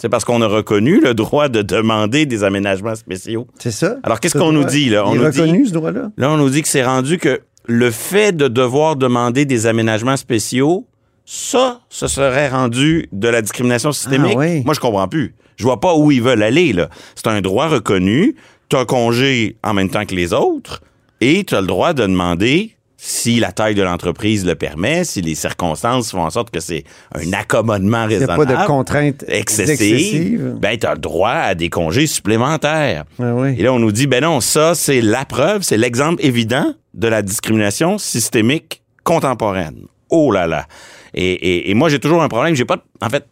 C'est 0.00 0.08
parce 0.08 0.24
qu'on 0.24 0.40
a 0.42 0.46
reconnu 0.46 1.00
le 1.00 1.12
droit 1.14 1.48
de 1.48 1.60
demander 1.62 2.24
des 2.24 2.44
aménagements 2.44 2.94
spéciaux. 2.94 3.48
C'est 3.58 3.72
ça. 3.72 3.96
Alors, 4.04 4.20
qu'est-ce 4.20 4.38
Ce 4.38 4.42
qu'on 4.42 4.52
nous 4.52 4.64
dit, 4.64 4.90
là? 4.90 5.06
On 5.06 5.14
il 5.14 5.20
est 5.20 5.24
nous 5.24 5.30
dit- 5.62 5.68
ce 5.68 5.72
droit-là? 5.72 6.10
Là, 6.16 6.30
on 6.30 6.36
nous 6.36 6.50
dit 6.50 6.62
que 6.62 6.68
c'est 6.68 6.84
rendu 6.84 7.18
que 7.18 7.40
le 7.66 7.90
fait 7.90 8.36
de 8.36 8.46
devoir 8.48 8.94
demander 8.96 9.44
des 9.44 9.66
aménagements 9.66 10.16
spéciaux, 10.16 10.86
ça, 11.26 11.80
ce 11.90 12.06
serait 12.06 12.48
rendu 12.48 13.08
de 13.12 13.28
la 13.28 13.42
discrimination 13.42 13.92
systémique. 13.92 14.34
Ah 14.36 14.38
oui. 14.38 14.62
Moi, 14.64 14.72
je 14.74 14.80
comprends 14.80 15.08
plus. 15.08 15.34
Je 15.56 15.64
vois 15.64 15.80
pas 15.80 15.94
où 15.96 16.10
ils 16.12 16.22
veulent 16.22 16.42
aller, 16.44 16.72
là. 16.72 16.88
C'est 17.16 17.26
un 17.26 17.40
droit 17.40 17.66
reconnu. 17.66 18.36
Tu 18.68 18.76
as 18.76 18.84
congé 18.84 19.56
en 19.64 19.74
même 19.74 19.90
temps 19.90 20.06
que 20.06 20.14
les 20.14 20.32
autres 20.32 20.80
et 21.20 21.42
tu 21.44 21.54
as 21.56 21.60
le 21.60 21.66
droit 21.66 21.92
de 21.92 22.02
demander 22.02 22.76
si 23.00 23.38
la 23.38 23.52
taille 23.52 23.76
de 23.76 23.82
l'entreprise 23.82 24.44
le 24.44 24.56
permet, 24.56 25.04
si 25.04 25.22
les 25.22 25.36
circonstances 25.36 26.10
font 26.10 26.22
en 26.22 26.30
sorte 26.30 26.50
que 26.50 26.58
c'est 26.58 26.82
un 27.14 27.32
accommodement 27.32 28.02
Il 28.04 28.08
n'y 28.08 28.14
a 28.16 28.18
raisonnable. 28.18 28.46
pas 28.46 28.62
de 28.62 28.66
contraintes 28.66 29.24
excessive, 29.28 29.70
excessives. 29.70 30.56
ben, 30.60 30.76
tu 30.76 30.84
as 30.84 30.94
le 30.94 30.98
droit 31.00 31.30
à 31.30 31.54
des 31.54 31.70
congés 31.70 32.08
supplémentaires. 32.08 33.04
Ah 33.20 33.34
oui. 33.34 33.54
Et 33.56 33.62
là, 33.62 33.72
on 33.72 33.78
nous 33.78 33.92
dit, 33.92 34.08
ben 34.08 34.22
non, 34.24 34.40
ça, 34.40 34.74
c'est 34.74 35.00
la 35.00 35.24
preuve, 35.24 35.62
c'est 35.62 35.76
l'exemple 35.76 36.24
évident 36.24 36.74
de 36.94 37.06
la 37.06 37.22
discrimination 37.22 37.98
systémique 37.98 38.82
contemporaine. 39.04 39.86
Oh 40.10 40.32
là 40.32 40.46
là. 40.48 40.66
Et, 41.14 41.32
et- 41.32 41.70
et 41.70 41.74
moi, 41.74 41.88
j'ai 41.90 42.00
toujours 42.00 42.22
un 42.22 42.28
problème. 42.28 42.54
J'ai 42.56 42.64
pas. 42.64 42.76
de- 42.76 42.82
En 43.00 43.08
fait, 43.10 43.24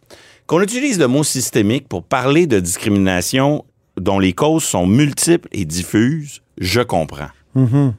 qu'on 0.45 0.61
utilise 0.61 0.97
le 0.97 1.07
mot 1.07 1.23
systémique 1.25 1.89
pour 1.89 2.03
parler 2.03 2.47
de 2.47 2.59
discrimination 2.61 3.65
dont 3.99 4.17
les 4.19 4.31
causes 4.31 4.63
sont 4.63 4.87
multiples 4.87 5.49
et 5.51 5.65
diffuses, 5.65 6.41
je 6.57 6.79
comprends. 6.81 7.27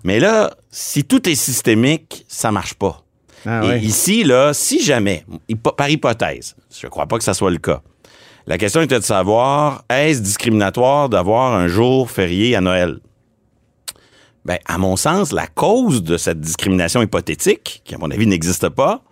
Mais 0.04 0.20
là, 0.20 0.54
si 0.70 1.04
tout 1.04 1.28
est 1.28 1.34
systémique, 1.34 2.24
ça 2.28 2.52
marche 2.52 2.74
pas. 2.74 3.02
Ah 3.46 3.62
Et 3.64 3.68
oui. 3.70 3.78
ici, 3.80 4.24
là, 4.24 4.52
si 4.52 4.82
jamais, 4.82 5.24
par 5.76 5.88
hypothèse, 5.88 6.56
je 6.78 6.86
ne 6.86 6.90
crois 6.90 7.06
pas 7.06 7.18
que 7.18 7.24
ça 7.24 7.34
soit 7.34 7.50
le 7.50 7.58
cas, 7.58 7.82
la 8.46 8.56
question 8.56 8.80
était 8.80 8.98
de 8.98 9.04
savoir, 9.04 9.84
est-ce 9.90 10.20
discriminatoire 10.22 11.08
d'avoir 11.08 11.54
un 11.54 11.68
jour 11.68 12.10
férié 12.10 12.56
à 12.56 12.60
Noël? 12.60 12.98
Ben, 14.44 14.58
à 14.66 14.78
mon 14.78 14.96
sens, 14.96 15.32
la 15.32 15.46
cause 15.46 16.02
de 16.02 16.16
cette 16.16 16.40
discrimination 16.40 17.02
hypothétique, 17.02 17.82
qui 17.84 17.94
à 17.94 17.98
mon 17.98 18.10
avis 18.10 18.26
n'existe 18.26 18.70
pas, 18.70 19.02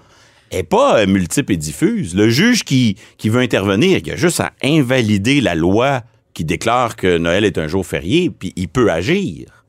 est 0.50 0.62
pas 0.62 1.00
euh, 1.00 1.06
multiple 1.06 1.52
et 1.52 1.56
diffuse. 1.56 2.14
Le 2.14 2.30
juge 2.30 2.64
qui, 2.64 2.96
qui 3.18 3.28
veut 3.28 3.42
intervenir, 3.42 4.00
il 4.02 4.10
a 4.12 4.16
juste 4.16 4.40
à 4.40 4.52
invalider 4.62 5.40
la 5.40 5.54
loi 5.54 6.02
qui 6.32 6.44
déclare 6.44 6.96
que 6.96 7.18
Noël 7.18 7.44
est 7.44 7.58
un 7.58 7.66
jour 7.66 7.84
férié, 7.84 8.30
puis 8.30 8.52
il 8.56 8.68
peut 8.68 8.90
agir. 8.90 9.64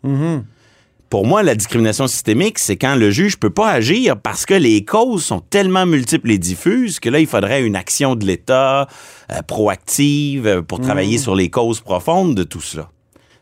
Pour 1.10 1.26
moi, 1.26 1.42
la 1.42 1.56
discrimination 1.56 2.08
systémique, 2.08 2.60
c'est 2.60 2.76
quand 2.76 2.96
le 2.96 3.12
juge 3.12 3.38
peut 3.38 3.50
pas 3.50 3.70
agir 3.70 4.18
parce 4.18 4.46
que 4.46 4.54
les 4.54 4.84
causes 4.84 5.24
sont 5.24 5.40
tellement 5.40 5.86
multiples 5.86 6.32
et 6.32 6.38
diffuses 6.38 7.00
que 7.00 7.10
là, 7.10 7.20
il 7.20 7.28
faudrait 7.28 7.64
une 7.64 7.78
action 7.78 8.16
de 8.16 8.26
l'État 8.26 8.88
euh, 9.32 9.42
proactive 9.48 10.48
euh, 10.48 10.62
pour 10.62 10.82
travailler 10.82 11.18
sur 11.18 11.34
les 11.34 11.50
causes 11.50 11.80
profondes 11.80 12.36
de 12.36 12.44
tout 12.44 12.60
cela. 12.60 12.90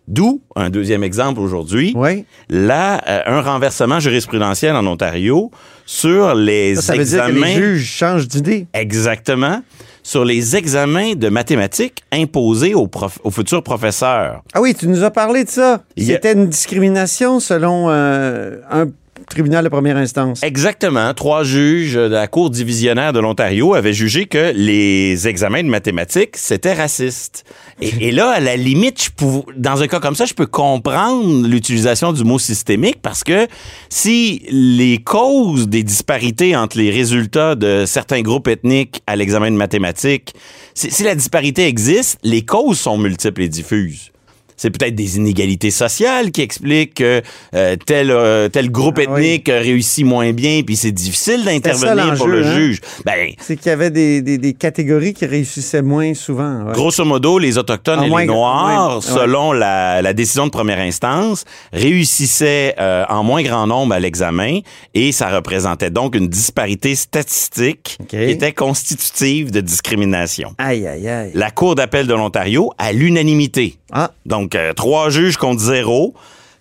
D'où 0.08 0.44
un 0.56 0.70
deuxième 0.70 1.04
exemple 1.04 1.40
aujourd'hui. 1.40 1.94
Oui. 1.96 2.26
Là, 2.50 3.02
euh, 3.08 3.22
un 3.26 3.42
renversement 3.42 4.00
jurisprudentiel 4.00 4.76
en 4.76 4.86
Ontario 4.86 5.50
sur 5.88 6.36
les 6.36 6.76
Ça, 6.76 6.82
ça 6.82 6.96
veut 6.96 7.04
dire 7.04 7.26
que 7.26 7.30
examens. 7.30 7.48
les 7.48 7.56
juges 7.56 7.86
changent 7.86 8.28
d'idée. 8.28 8.68
Exactement. 8.76 9.64
Sur 10.08 10.24
les 10.24 10.56
examens 10.56 11.14
de 11.16 11.30
mathématiques 11.30 12.04
imposés 12.12 12.76
aux, 12.76 12.86
prof- 12.86 13.18
aux 13.24 13.32
futurs 13.32 13.64
professeurs. 13.64 14.44
Ah 14.54 14.62
oui, 14.62 14.76
tu 14.76 14.88
nous 14.88 15.04
as 15.04 15.10
parlé 15.10 15.44
de 15.46 15.50
ça. 15.50 15.74
A- 15.74 15.80
C'était 15.98 16.34
une 16.34 16.46
discrimination 16.48 17.40
selon 17.40 17.88
euh, 17.90 18.58
un 18.70 18.86
tribunal 19.30 19.64
de 19.64 19.70
première 19.70 19.98
instance. 19.98 20.44
Exactement. 20.44 21.14
Trois 21.14 21.44
juges 21.44 21.96
de 21.96 22.02
la 22.02 22.28
Cour 22.28 22.50
divisionnaire 22.50 23.14
de 23.14 23.20
l'Ontario 23.20 23.74
avaient 23.74 23.94
jugé 23.94 24.26
que 24.26 24.52
les 24.56 25.28
examens 25.28 25.64
de 25.64 25.70
mathématiques, 25.70 26.38
c'était 26.38 26.74
raciste. 26.74 27.44
Et, 27.82 28.12
là, 28.12 28.30
à 28.32 28.40
la 28.40 28.56
limite, 28.56 29.04
je 29.04 29.26
dans 29.56 29.82
un 29.82 29.88
cas 29.88 30.00
comme 30.00 30.16
ça, 30.16 30.26
je 30.26 30.34
peux 30.34 30.46
comprendre 30.46 31.48
l'utilisation 31.48 32.14
du 32.14 32.24
mot 32.24 32.40
systémique 32.40 33.02
parce 33.02 33.24
que 33.24 33.48
si 33.90 34.44
les 34.50 35.00
causes 35.00 35.68
des 35.68 35.84
disparités 35.84 36.56
entre 36.56 36.78
les 36.78 36.92
résultats 36.92 37.56
de 37.56 37.86
certains 37.86 38.22
groupes 38.22 38.48
ethniques 38.48 39.02
à 39.08 39.16
l'examen 39.16 39.52
de 39.52 39.58
mathématiques, 39.58 40.34
si 40.74 41.04
la 41.04 41.16
disparité 41.16 41.68
existe, 41.68 42.20
les 42.24 42.44
causes 42.44 42.80
sont 42.80 42.98
multiples 42.98 43.42
et 43.42 43.50
diffuses. 43.50 44.12
C'est 44.58 44.70
peut-être 44.70 44.96
des 44.96 45.18
inégalités 45.18 45.72
sociales 45.72 46.32
qui 46.32 46.42
expliquent 46.42 46.96
que 46.96 47.22
euh, 47.56 47.76
tel, 47.86 48.10
euh, 48.12 48.48
tel 48.50 48.72
groupe 48.72 49.00
Ah 49.00 49.12
oui. 49.12 49.26
ethnique 49.26 49.48
réussit 49.50 50.06
moins 50.06 50.32
bien, 50.32 50.62
puis 50.66 50.76
c'est 50.76 50.92
difficile 50.94 51.44
d'intervenir 51.44 52.16
pour 52.16 52.28
le 52.28 52.46
hein? 52.46 52.56
juge. 52.56 52.82
Ben, 53.06 53.32
C'est 53.40 53.58
qu'il 53.58 53.68
y 53.68 53.72
avait 53.74 53.92
des, 53.92 54.22
des- 54.22 54.38
des 54.38 54.54
catégories 54.54 55.14
qui 55.14 55.26
réussissaient 55.26 55.82
moins 55.82 56.14
souvent. 56.14 56.66
ouais. 56.66 56.74
Grosso 56.74 57.04
modo, 57.06 57.38
les 57.40 57.58
Autochtones 57.58 58.00
En 58.00 58.18
et 58.18 58.22
les 58.22 58.26
Noirs, 58.28 58.98
ouais. 58.98 59.02
selon 59.02 59.52
la, 59.52 60.02
la 60.02 60.14
décision 60.14 60.46
de 60.46 60.52
première 60.52 60.80
instance, 60.80 61.44
réussissaient 61.74 62.76
euh, 62.80 63.06
en 63.10 63.24
moins 63.24 63.42
grand 63.44 63.68
nombre 63.68 63.94
à 63.94 64.00
l'examen 64.00 64.60
et 64.94 65.12
ça 65.12 65.30
représentait 65.36 65.90
donc 65.90 66.16
une 66.16 66.28
disparité 66.28 66.96
statistique 66.96 67.98
qui 68.08 68.18
était 68.18 68.54
constitutive 68.54 69.52
de 69.52 69.62
discrimination. 69.62 70.54
Aïe, 70.58 70.86
aïe, 70.88 71.08
aïe. 71.08 71.32
La 71.34 71.52
Cour 71.52 71.76
d'appel 71.76 72.08
de 72.08 72.14
l'Ontario, 72.14 72.72
à 72.78 72.92
l'unanimité, 72.92 73.76
Ah, 73.92 74.12
donc 74.26 74.56
euh, 74.56 74.74
trois 74.74 75.10
juges 75.10 75.38
contre 75.38 75.62
zéro, 75.62 76.14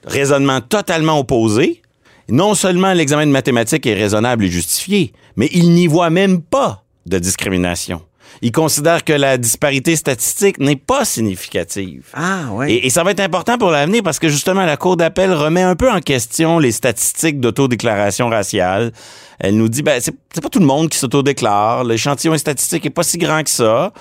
raisonnement 0.05 0.61
totalement 0.61 1.19
opposé. 1.19 1.83
Non 2.29 2.55
seulement 2.55 2.93
l'examen 2.93 3.27
de 3.27 3.31
mathématiques 3.33 3.87
est 3.87 3.95
raisonnable 3.95 4.45
et 4.45 4.49
justifié, 4.49 5.13
mais 5.37 5.49
il 5.53 5.71
n'y 5.71 5.87
voit 5.87 6.11
même 6.11 6.41
pas 6.41 6.83
de 7.07 7.19
discrimination. 7.19 8.01
Il 8.43 8.51
considère 8.51 9.05
que 9.05 9.13
la 9.13 9.39
disparité 9.39 9.95
statistique 9.95 10.59
n'est 10.59 10.77
pas 10.77 11.05
significative. 11.05 12.07
ah 12.15 12.51
ouais. 12.53 12.73
Et, 12.73 12.87
et 12.87 12.91
ça 12.91 13.05
va 13.05 13.13
être 13.13 13.21
important 13.21 13.59
pour 13.59 13.71
l'avenir 13.71 14.03
parce 14.03 14.19
que 14.19 14.29
justement, 14.29 14.65
la 14.65 14.77
Cour 14.77 14.97
d'appel 14.97 15.33
remet 15.33 15.63
un 15.63 15.77
peu 15.77 15.91
en 15.91 16.01
question 16.01 16.59
les 16.59 16.73
statistiques 16.73 17.41
d'autodéclaration 17.41 18.29
raciale. 18.29 18.93
Elle 19.39 19.57
nous 19.57 19.69
dit, 19.69 19.83
ben, 19.83 20.01
c'est 20.01 20.41
pas 20.43 20.49
tout 20.49 20.59
le 20.59 20.67
monde 20.67 20.89
qui 20.89 20.99
s'autodéclare. 20.99 21.85
L'échantillon 21.85 22.37
statistique 22.37 22.85
est 22.87 22.91
pas 22.91 23.03
si 23.03 23.19
grand 23.19 23.43
que 23.43 23.51
ça. 23.51 23.93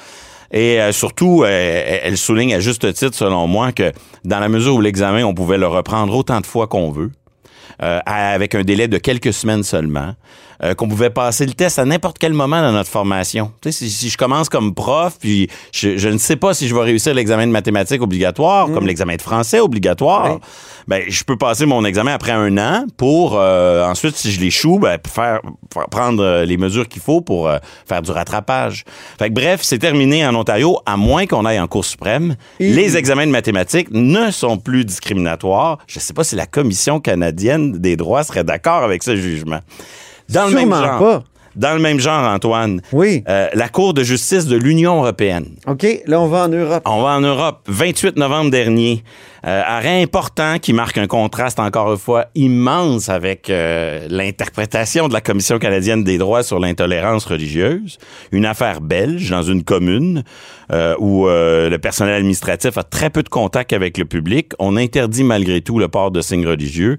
Et 0.53 0.79
euh, 0.79 0.91
surtout, 0.91 1.43
euh, 1.43 1.99
elle 2.03 2.15
souligne 2.15 2.53
à 2.53 2.59
juste 2.59 2.93
titre, 2.93 3.15
selon 3.15 3.47
moi, 3.47 3.71
que 3.71 3.91
dans 4.23 4.39
la 4.39 4.49
mesure 4.49 4.75
où 4.75 4.81
l'examen, 4.81 5.23
on 5.23 5.33
pouvait 5.33 5.57
le 5.57 5.67
reprendre 5.67 6.15
autant 6.15 6.39
de 6.41 6.45
fois 6.45 6.67
qu'on 6.67 6.91
veut, 6.91 7.11
euh, 7.81 7.99
avec 8.05 8.53
un 8.53 8.61
délai 8.61 8.87
de 8.87 8.99
quelques 8.99 9.33
semaines 9.33 9.63
seulement, 9.63 10.13
euh, 10.63 10.73
qu'on 10.73 10.87
pouvait 10.87 11.09
passer 11.09 11.45
le 11.45 11.53
test 11.53 11.77
à 11.79 11.85
n'importe 11.85 12.17
quel 12.17 12.33
moment 12.33 12.61
dans 12.61 12.71
notre 12.71 12.89
formation. 12.89 13.51
Tu 13.61 13.71
sais, 13.71 13.85
si, 13.85 13.89
si 13.91 14.09
je 14.09 14.17
commence 14.17 14.49
comme 14.49 14.73
prof, 14.73 15.17
puis 15.19 15.49
je, 15.71 15.97
je 15.97 16.09
ne 16.09 16.17
sais 16.17 16.35
pas 16.37 16.53
si 16.53 16.67
je 16.67 16.73
vais 16.75 16.81
réussir 16.81 17.13
l'examen 17.13 17.45
de 17.45 17.51
mathématiques 17.51 18.01
obligatoire, 18.01 18.67
comme 18.71 18.87
l'examen 18.87 19.15
de 19.15 19.21
français 19.21 19.59
obligatoire, 19.59 20.33
Oui. 20.35 20.39
ben, 20.87 21.03
je 21.07 21.23
peux 21.23 21.37
passer 21.37 21.65
mon 21.65 21.83
examen 21.85 22.13
après 22.13 22.31
un 22.31 22.57
an 22.57 22.85
pour 22.97 23.35
euh, 23.37 23.85
ensuite, 23.85 24.15
si 24.15 24.31
je 24.31 24.39
l'échoue, 24.39 24.79
ben, 24.79 24.97
faire, 25.07 25.41
faire- 25.73 25.89
prendre 25.89 26.23
euh, 26.23 26.45
les 26.45 26.57
mesures 26.57 26.87
qu'il 26.87 27.01
faut 27.01 27.21
pour 27.21 27.47
euh, 27.47 27.57
faire 27.87 28.01
du 28.01 28.11
rattrapage. 28.11 28.85
Fait 29.19 29.29
que, 29.29 29.33
bref, 29.33 29.59
c'est 29.63 29.79
terminé 29.79 30.25
en 30.25 30.33
Ontario, 30.35 30.77
à 30.85 30.97
moins 30.97 31.25
qu'on 31.27 31.45
aille 31.45 31.59
en 31.59 31.67
Cour 31.67 31.83
suprême. 31.85 32.35
Et- 32.59 32.69
Les 32.71 32.95
examens 32.97 33.25
de 33.27 33.31
mathématiques 33.31 33.89
ne 33.91 34.31
sont 34.31 34.57
plus 34.57 34.85
discriminatoires. 34.85 35.79
Je 35.87 35.99
ne 35.99 36.01
sais 36.01 36.13
pas 36.13 36.23
si 36.23 36.35
la 36.35 36.45
Commission 36.45 36.99
canadienne 36.99 37.73
des 37.73 37.95
droits 37.95 38.23
serait 38.23 38.43
d'accord 38.43 38.83
avec 38.83 39.03
ce 39.03 39.15
jugement. 39.15 39.59
Dans 40.33 40.47
le 40.47 40.53
même 40.55 40.69
Sûrement 40.71 40.83
genre. 40.85 40.99
pas. 40.99 41.23
Dans 41.55 41.75
le 41.75 41.79
même 41.79 41.99
genre, 41.99 42.23
Antoine. 42.33 42.81
Oui. 42.93 43.23
euh, 43.29 43.47
la 43.53 43.69
Cour 43.69 43.93
de 43.93 44.01
justice 44.01 44.47
de 44.47 44.57
l'Union 44.57 44.97
européenne. 44.97 45.55
OK, 45.67 45.85
là, 46.07 46.19
on 46.19 46.27
va 46.27 46.45
en 46.45 46.47
Europe. 46.47 46.81
On 46.87 47.03
va 47.03 47.09
en 47.09 47.21
Europe, 47.21 47.59
28 47.67 48.17
novembre 48.17 48.49
dernier. 48.49 49.03
Euh, 49.45 49.61
arrêt 49.63 50.01
important 50.01 50.57
qui 50.57 50.73
marque 50.73 50.97
un 50.97 51.05
contraste 51.05 51.59
encore 51.59 51.91
une 51.91 51.99
fois 51.99 52.25
immense 52.33 53.07
avec 53.09 53.51
euh, 53.51 54.07
l'interprétation 54.09 55.07
de 55.07 55.13
la 55.13 55.21
Commission 55.21 55.59
canadienne 55.59 56.03
des 56.03 56.17
droits 56.17 56.41
sur 56.41 56.57
l'intolérance 56.59 57.25
religieuse. 57.25 57.99
Une 58.31 58.47
affaire 58.47 58.81
belge 58.81 59.29
dans 59.29 59.43
une 59.43 59.63
commune 59.63 60.23
euh, 60.71 60.95
où 60.97 61.27
euh, 61.27 61.69
le 61.69 61.77
personnel 61.77 62.15
administratif 62.15 62.79
a 62.79 62.83
très 62.83 63.11
peu 63.11 63.21
de 63.21 63.29
contact 63.29 63.73
avec 63.73 63.99
le 63.99 64.05
public. 64.05 64.53
On 64.57 64.75
interdit 64.75 65.23
malgré 65.23 65.61
tout 65.61 65.77
le 65.77 65.87
port 65.87 66.09
de 66.09 66.21
signes 66.21 66.47
religieux. 66.47 66.97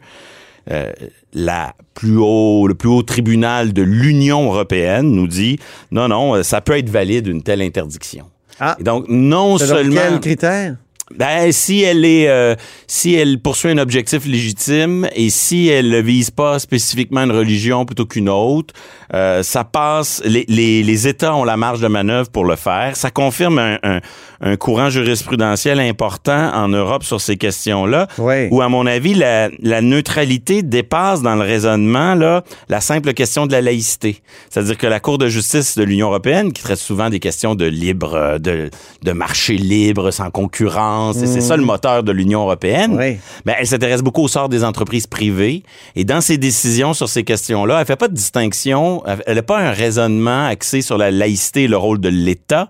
Euh, 0.71 0.91
la 1.35 1.75
plus 1.93 2.17
haut, 2.17 2.67
le 2.67 2.75
plus 2.75 2.89
haut 2.89 3.03
tribunal 3.03 3.73
de 3.73 3.83
l'Union 3.83 4.45
européenne 4.47 5.11
nous 5.11 5.27
dit 5.27 5.59
non, 5.91 6.09
non, 6.09 6.37
euh, 6.37 6.43
ça 6.43 6.61
peut 6.61 6.79
être 6.79 6.89
valide 6.89 7.27
une 7.27 7.43
telle 7.43 7.61
interdiction. 7.61 8.31
Ah. 8.61 8.77
Et 8.81 8.83
donc, 8.83 9.07
non 9.09 9.59
seulement. 9.59 10.01
quel 10.01 10.21
critère? 10.21 10.77
Ben, 11.15 11.53
si 11.53 11.83
elle 11.83 12.05
est, 12.07 12.29
euh, 12.29 12.55
si 12.87 13.15
elle 13.15 13.39
poursuit 13.39 13.69
un 13.69 13.77
objectif 13.77 14.25
légitime 14.25 15.07
et 15.15 15.29
si 15.29 15.69
elle 15.69 15.91
ne 15.91 15.99
vise 15.99 16.31
pas 16.31 16.59
spécifiquement 16.59 17.21
une 17.21 17.31
religion 17.31 17.85
plutôt 17.85 18.07
qu'une 18.07 18.31
autre, 18.31 18.73
euh, 19.13 19.43
ça 19.43 19.65
passe. 19.65 20.23
Les, 20.25 20.47
les, 20.49 20.83
les 20.83 21.07
États 21.07 21.37
ont 21.37 21.45
la 21.45 21.59
marge 21.59 21.81
de 21.81 21.89
manœuvre 21.89 22.31
pour 22.31 22.47
le 22.47 22.57
faire. 22.57 22.97
Ça 22.97 23.11
confirme 23.11 23.59
un, 23.59 23.79
un, 23.83 24.01
un 24.47 24.57
courant 24.57 24.91
jurisprudentiel 24.91 25.81
important 25.81 26.53
en 26.55 26.69
Europe 26.69 27.03
sur 27.03 27.19
ces 27.21 27.37
questions-là. 27.37 28.09
Oui. 28.19 28.49
Où, 28.51 28.61
à 28.61 28.69
mon 28.69 28.87
avis, 28.87 29.15
la, 29.15 29.49
la 29.63 29.81
neutralité 29.81 30.63
dépasse 30.63 31.23
dans 31.23 31.35
le 31.35 31.41
raisonnement 31.41 32.15
là 32.15 32.45
la 32.69 32.83
simple 32.83 33.15
question 33.15 33.47
de 33.47 33.53
la 33.53 33.63
laïcité. 33.63 34.23
C'est-à-dire 34.51 34.77
que 34.77 34.87
la 34.87 35.01
Cour 35.01 35.17
de 35.17 35.29
justice 35.29 35.79
de 35.79 35.83
l'Union 35.83 36.09
européenne, 36.09 36.53
qui 36.53 36.63
traite 36.63 36.79
souvent 36.79 37.09
des 37.09 37.21
questions 37.21 37.55
de 37.55 37.65
libre, 37.65 38.39
de, 38.39 38.69
de 39.03 39.13
marché 39.13 39.57
libre, 39.57 40.11
sans 40.11 40.31
concurrence, 40.31 41.17
et 41.23 41.27
c'est 41.27 41.41
ça 41.41 41.57
le 41.57 41.65
moteur 41.65 42.03
de 42.03 42.13
l'Union 42.13 42.43
européenne, 42.43 42.97
Oui. 42.99 43.17
ben, 43.47 43.55
elle 43.59 43.67
s'intéresse 43.67 44.03
beaucoup 44.03 44.23
au 44.25 44.29
sort 44.29 44.51
des 44.51 44.63
entreprises 44.63 45.07
privées. 45.07 45.63
Et 45.97 46.05
dans 46.05 46.21
ses 46.21 46.37
décisions 46.37 46.93
sur 46.93 47.09
ces 47.09 47.25
questions-là, 47.25 47.81
elle 47.81 47.87
fait 47.87 47.97
pas 47.97 48.09
de 48.09 48.15
distinction, 48.15 49.03
elle 49.27 49.37
n'a 49.37 49.43
pas 49.43 49.59
un 49.59 49.71
raisonnement 49.71 50.47
axé 50.47 50.83
sur 50.83 50.99
la 50.99 51.11
laïcité 51.11 51.63
et 51.63 51.69
le 51.69 51.79
rôle 51.79 51.99
de 51.99 52.11
l'État. 52.11 52.69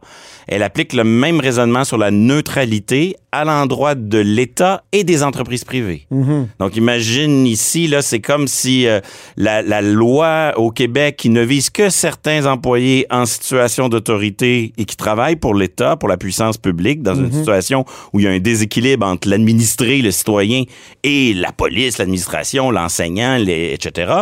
Elle 0.48 0.62
applique 0.62 0.92
le 0.92 1.04
même 1.04 1.40
raisonnement 1.40 1.84
sur 1.84 1.98
la 1.98 2.10
neutralité 2.10 3.16
à 3.32 3.44
l'endroit 3.44 3.94
de 3.96 4.18
l'État 4.18 4.84
et 4.92 5.02
des 5.02 5.22
entreprises 5.22 5.64
privées. 5.64 6.06
Donc 6.60 6.76
imagine 6.76 7.46
ici, 7.46 7.88
là, 7.88 8.00
c'est 8.00 8.20
comme 8.20 8.46
si 8.46 8.86
euh, 8.86 9.00
la, 9.36 9.60
la 9.62 9.82
loi 9.82 10.52
au 10.56 10.70
Québec 10.70 11.16
qui 11.16 11.30
ne 11.30 11.42
vise 11.42 11.70
que 11.70 11.90
certains 11.90 12.46
employés 12.46 13.06
en 13.10 13.26
situation 13.26 13.88
d'autorité 13.88 14.72
et 14.78 14.84
qui 14.84 14.96
travaillent 14.96 15.36
pour 15.36 15.54
l'État, 15.54 15.96
pour 15.96 16.08
la 16.08 16.16
puissance 16.16 16.58
publique, 16.58 17.02
dans 17.02 17.16
une 17.16 17.32
situation 17.32 17.84
où 18.12 18.20
il 18.20 18.24
y 18.24 18.28
a 18.28 18.30
un 18.30 18.38
déséquilibre 18.38 19.06
entre 19.06 19.28
l'administré, 19.28 20.00
le 20.00 20.10
citoyen, 20.10 20.62
et 21.02 21.34
la 21.34 21.52
police, 21.52 21.98
l'administration, 21.98 22.70
l'enseignant, 22.70 23.36
etc. 23.36 24.12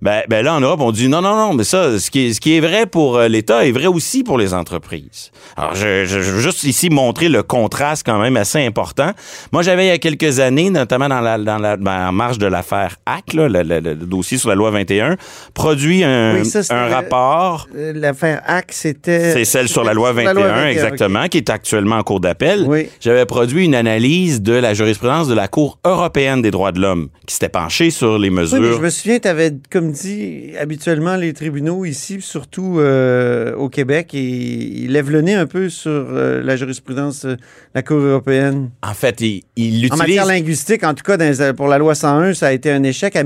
Ben, 0.00 0.22
ben 0.28 0.44
là, 0.44 0.54
en 0.54 0.60
Europe, 0.60 0.80
on 0.80 0.92
dit 0.92 1.08
non, 1.08 1.20
non, 1.22 1.34
non, 1.34 1.54
mais 1.54 1.64
ça, 1.64 1.98
ce 1.98 2.10
qui 2.10 2.26
est, 2.28 2.32
ce 2.34 2.40
qui 2.40 2.56
est 2.56 2.60
vrai 2.60 2.86
pour 2.86 3.16
euh, 3.16 3.26
l'État 3.28 3.66
est 3.66 3.72
vrai 3.72 3.86
aussi 3.86 4.22
pour 4.22 4.38
les 4.38 4.54
entreprises. 4.54 5.30
Alors, 5.56 5.74
je, 5.74 6.04
je, 6.04 6.20
je 6.20 6.30
veux 6.32 6.40
juste 6.40 6.62
ici 6.64 6.88
montrer 6.88 7.28
le 7.28 7.42
contraste 7.42 8.04
quand 8.06 8.18
même 8.20 8.36
assez 8.36 8.64
important. 8.64 9.10
Moi, 9.52 9.62
j'avais 9.62 9.86
il 9.86 9.88
y 9.88 9.92
a 9.92 9.98
quelques 9.98 10.38
années, 10.40 10.70
notamment 10.70 11.08
dans 11.08 11.20
la, 11.20 11.36
dans 11.38 11.58
la 11.58 11.76
ben, 11.76 12.08
en 12.08 12.12
marge 12.12 12.38
de 12.38 12.46
l'affaire 12.46 12.96
HAC, 13.06 13.32
là, 13.34 13.48
le, 13.48 13.62
le- 13.62 13.80
le 13.80 13.94
dossier 13.96 14.38
sur 14.38 14.48
la 14.48 14.54
loi 14.54 14.70
21, 14.70 15.16
produit 15.54 16.04
un, 16.04 16.34
Oui, 16.38 16.44
ça, 16.46 16.62
c'était- 16.62 16.74
un 16.74 16.88
rapport. 16.88 17.66
Euh, 17.76 17.92
L'affaire 17.94 18.40
Hack, 18.46 18.66
c'était. 18.70 19.32
C'est 19.32 19.44
celle 19.44 19.68
sur 19.68 19.82
la 19.84 19.94
loi 19.94 20.12
21, 20.14 20.66
exactement, 20.68 21.26
qui 21.28 21.38
est 21.38 21.50
actuellement 21.50 21.96
en 21.96 22.02
cours 22.02 22.20
d'appel. 22.20 22.64
Oui. 22.68 22.88
J'avais 23.00 23.26
produit 23.26 23.64
une 23.64 23.74
analyse 23.74 24.42
de 24.42 24.52
la 24.52 24.74
jurisprudence 24.74 25.26
de 25.28 25.34
la 25.34 25.48
Cour 25.48 25.78
européenne 25.84 26.42
des 26.42 26.50
droits 26.50 26.72
de 26.72 26.80
l'homme, 26.80 27.08
qui 27.26 27.34
s'était 27.34 27.48
penchée 27.48 27.90
sur 27.90 28.18
les 28.18 28.30
mesures. 28.30 28.58
Oui, 28.60 28.68
mais 28.68 28.76
je 28.76 28.80
me 28.80 28.90
souviens, 28.90 29.18
tu 29.18 29.28
avais, 29.28 29.52
comme 29.70 29.87
dit, 29.92 30.52
habituellement, 30.60 31.16
les 31.16 31.32
tribunaux 31.32 31.84
ici, 31.84 32.18
surtout 32.20 32.78
euh, 32.78 33.54
au 33.54 33.68
Québec, 33.68 34.10
ils, 34.12 34.84
ils 34.84 34.92
lèvent 34.92 35.10
le 35.10 35.20
nez 35.20 35.34
un 35.34 35.46
peu 35.46 35.68
sur 35.68 35.90
euh, 35.90 36.42
la 36.42 36.56
jurisprudence 36.56 37.24
de 37.26 37.36
la 37.74 37.82
Cour 37.82 37.98
européenne. 37.98 38.70
En 38.82 38.94
fait, 38.94 39.20
il, 39.20 39.42
il 39.56 39.74
En 39.74 39.76
utilise... 39.78 39.98
matière 39.98 40.26
linguistique, 40.26 40.84
en 40.84 40.94
tout 40.94 41.02
cas, 41.04 41.16
dans 41.16 41.54
pour 41.54 41.68
la 41.68 41.78
loi 41.78 41.94
101, 41.94 42.34
ça 42.34 42.48
a 42.48 42.52
été 42.52 42.70
un 42.70 42.82
échec. 42.82 43.16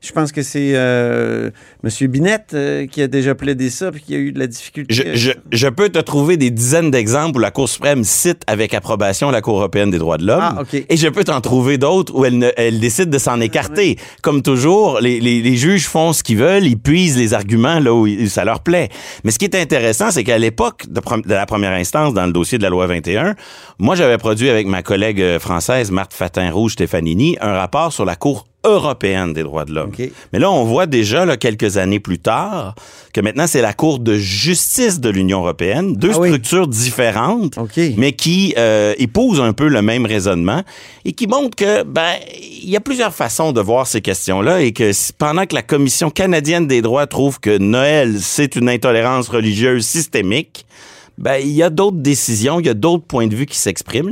Je 0.00 0.12
pense 0.12 0.32
que 0.32 0.42
c'est 0.42 0.72
euh, 0.74 1.50
M. 1.84 2.08
Binette 2.08 2.50
euh, 2.54 2.86
qui 2.86 3.02
a 3.02 3.08
déjà 3.08 3.34
plaidé 3.34 3.70
ça 3.70 3.90
puis 3.92 4.02
qui 4.02 4.14
a 4.14 4.18
eu 4.18 4.32
de 4.32 4.38
la 4.38 4.46
difficulté. 4.46 4.92
Je, 4.94 5.14
je- 5.14 5.32
je 5.50 5.68
peux 5.68 5.88
te 5.88 5.98
trouver 5.98 6.36
des 6.36 6.50
dizaines 6.50 6.90
d'exemples 6.90 7.36
où 7.36 7.40
la 7.40 7.50
Cour 7.50 7.68
suprême 7.68 8.04
cite 8.04 8.42
avec 8.46 8.74
approbation 8.74 9.30
la 9.30 9.40
Cour 9.40 9.58
européenne 9.58 9.90
des 9.90 9.98
droits 9.98 10.18
de 10.18 10.26
l'homme. 10.26 10.40
Ah. 10.42 10.62
Et 10.88 10.96
je 10.96 11.08
peux 11.08 11.24
t'en 11.24 11.40
trouver 11.40 11.78
d'autres 11.78 12.14
où 12.14 12.24
elle, 12.24 12.38
ne- 12.38 12.50
elle 12.56 12.80
décide 12.80 13.10
de 13.10 13.18
s'en 13.18 13.40
écarter. 13.40 13.96
Comme 14.22 14.42
toujours, 14.42 15.00
les, 15.00 15.20
les- 15.20 15.40
les 15.42 15.56
juges 15.56 15.86
font 15.86 16.11
ce 16.12 16.22
qu'ils 16.22 16.38
veulent, 16.38 16.64
ils 16.64 16.78
puisent 16.78 17.16
les 17.16 17.34
arguments 17.34 17.78
là 17.78 17.92
où 17.92 18.06
ça 18.26 18.44
leur 18.44 18.60
plaît. 18.60 18.88
Mais 19.24 19.30
ce 19.30 19.38
qui 19.38 19.44
est 19.44 19.54
intéressant, 19.54 20.10
c'est 20.10 20.24
qu'à 20.24 20.38
l'époque 20.38 20.86
de, 20.88 21.00
la 21.26 21.46
première 21.46 21.72
instance, 21.72 22.14
dans 22.14 22.26
le 22.26 22.32
dossier 22.32 22.58
de 22.58 22.62
la 22.62 22.70
loi 22.70 22.86
21, 22.86 23.34
moi, 23.78 23.94
j'avais 23.94 24.18
produit 24.18 24.48
avec 24.48 24.66
ma 24.66 24.82
collègue 24.82 25.20
euh, 25.20 25.38
française, 25.38 25.90
Marthe 25.90 26.14
Fatin-Rouge 26.14 26.72
Stefanini, 26.72 27.36
un 27.40 27.54
rapport 27.54 27.92
sur 27.92 28.04
la 28.04 28.16
Cour 28.16 28.46
européenne 28.64 29.32
des 29.32 29.42
droits 29.42 29.64
de 29.64 29.72
l'homme. 29.72 29.92
Mais 30.32 30.38
là, 30.38 30.50
on 30.50 30.64
voit 30.64 30.86
déjà, 30.86 31.24
là, 31.24 31.36
quelques 31.36 31.76
années 31.76 32.00
plus 32.00 32.18
tard, 32.18 32.74
que 33.12 33.20
maintenant, 33.20 33.46
c'est 33.46 33.60
la 33.62 33.72
Cour 33.72 33.98
de 33.98 34.14
justice 34.16 35.00
de 35.00 35.08
l'Union 35.10 35.40
européenne, 35.40 35.94
deux 35.96 36.12
Ah 36.14 36.18
oui. 36.20 36.28
structures 36.28 36.68
différentes, 36.68 37.58
mais 37.96 38.12
qui 38.12 38.54
euh, 38.56 38.94
épousent 38.98 39.40
un 39.40 39.52
peu 39.52 39.68
le 39.68 39.82
même 39.82 40.06
raisonnement 40.06 40.62
et 41.04 41.12
qui 41.12 41.26
montrent 41.26 41.56
que, 41.56 41.82
ben, 41.82 42.14
il 42.40 42.70
y 42.70 42.76
a 42.76 42.80
plusieurs 42.80 43.12
façons 43.14 43.52
de 43.52 43.60
voir 43.60 43.86
ces 43.86 44.00
questions-là 44.00 44.62
et 44.62 44.72
que 44.72 44.90
pendant 45.18 45.44
que 45.46 45.54
la 45.54 45.62
Commission 45.62 46.10
canadienne 46.10 46.66
des 46.66 46.82
droits 46.82 47.06
trouve 47.06 47.40
que 47.40 47.58
Noël, 47.58 48.16
c'est 48.20 48.56
une 48.56 48.68
intolérance 48.68 49.28
religieuse 49.28 49.84
systémique, 49.84 50.64
ben, 51.22 51.36
il 51.40 51.48
y 51.52 51.62
a 51.62 51.70
d'autres 51.70 51.96
décisions, 51.98 52.60
il 52.60 52.66
y 52.66 52.68
a 52.68 52.74
d'autres 52.74 53.04
points 53.06 53.28
de 53.28 53.34
vue 53.34 53.46
qui 53.46 53.56
s'expriment. 53.56 54.10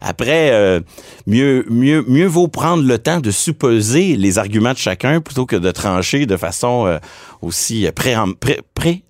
Après, 0.00 0.50
euh, 0.52 0.80
mieux, 1.26 1.64
mieux, 1.68 2.04
mieux 2.08 2.26
vaut 2.26 2.48
prendre 2.48 2.82
le 2.84 2.96
temps 2.98 3.20
de 3.20 3.30
supposer 3.30 4.16
les 4.16 4.38
arguments 4.38 4.72
de 4.72 4.78
chacun 4.78 5.20
plutôt 5.20 5.44
que 5.46 5.56
de 5.56 5.70
trancher 5.72 6.26
de 6.26 6.36
façon 6.36 6.86
euh, 6.86 6.98
aussi 7.42 7.86
euh, 7.86 7.90
préem- 7.90 8.34
pré- 8.36 8.60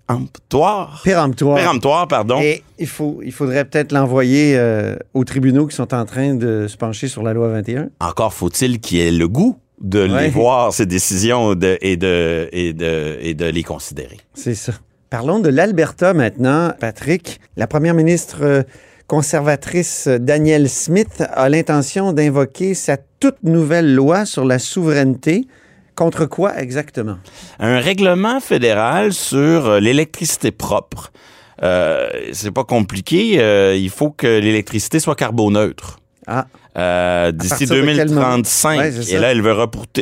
préemptoire. 0.08 1.00
Péremptoire. 1.04 1.56
Péremptoire, 1.56 2.08
pardon. 2.08 2.40
Et 2.40 2.62
il, 2.78 2.86
faut, 2.86 3.20
il 3.24 3.32
faudrait 3.32 3.64
peut-être 3.64 3.92
l'envoyer 3.92 4.56
euh, 4.56 4.96
aux 5.14 5.24
tribunaux 5.24 5.66
qui 5.66 5.76
sont 5.76 5.92
en 5.94 6.04
train 6.04 6.34
de 6.34 6.66
se 6.68 6.76
pencher 6.76 7.08
sur 7.08 7.22
la 7.22 7.32
loi 7.32 7.48
21. 7.48 7.88
Encore 8.00 8.32
faut-il 8.32 8.80
qu'il 8.80 8.98
ait 9.00 9.10
le 9.10 9.28
goût 9.28 9.58
de 9.80 10.08
Ouais. 10.08 10.22
les 10.24 10.30
voir, 10.30 10.72
ces 10.72 10.86
décisions, 10.86 11.54
de- 11.54 11.76
et, 11.82 11.96
de, 11.96 12.48
et, 12.52 12.72
de, 12.72 13.18
et 13.20 13.34
de 13.34 13.44
les 13.46 13.62
considérer. 13.62 14.18
C'est 14.32 14.54
ça. 14.54 14.72
Parlons 15.14 15.38
de 15.38 15.48
l'Alberta 15.48 16.12
maintenant, 16.12 16.72
Patrick. 16.80 17.38
La 17.56 17.68
première 17.68 17.94
ministre 17.94 18.38
euh, 18.42 18.62
conservatrice 19.06 20.08
euh, 20.08 20.18
Danielle 20.18 20.68
Smith 20.68 21.22
a 21.32 21.48
l'intention 21.48 22.12
d'invoquer 22.12 22.74
sa 22.74 22.96
toute 23.20 23.40
nouvelle 23.44 23.94
loi 23.94 24.26
sur 24.26 24.44
la 24.44 24.58
souveraineté. 24.58 25.46
Contre 25.94 26.26
quoi 26.26 26.60
exactement? 26.60 27.18
Un 27.60 27.78
règlement 27.78 28.40
fédéral 28.40 29.12
sur 29.12 29.68
euh, 29.68 29.78
l'électricité 29.78 30.50
propre. 30.50 31.12
Euh, 31.62 32.08
c'est 32.32 32.50
pas 32.50 32.64
compliqué. 32.64 33.36
euh, 33.38 33.76
il 33.76 33.90
faut 33.90 34.10
que 34.10 34.40
l'électricité 34.40 34.98
soit 34.98 35.14
carboneutre. 35.14 36.00
Ah, 36.26 36.46
Euh, 36.76 37.30
D'ici 37.32 37.50
partir 37.50 37.68
de 37.68 37.74
quel 37.74 38.08
moment? 38.10 38.20
2035. 38.38 38.78
Ouais, 38.80 38.92
c'est 38.92 39.12
et 39.12 39.18
là, 39.18 39.30
elle 39.30 39.42
veut 39.42 39.52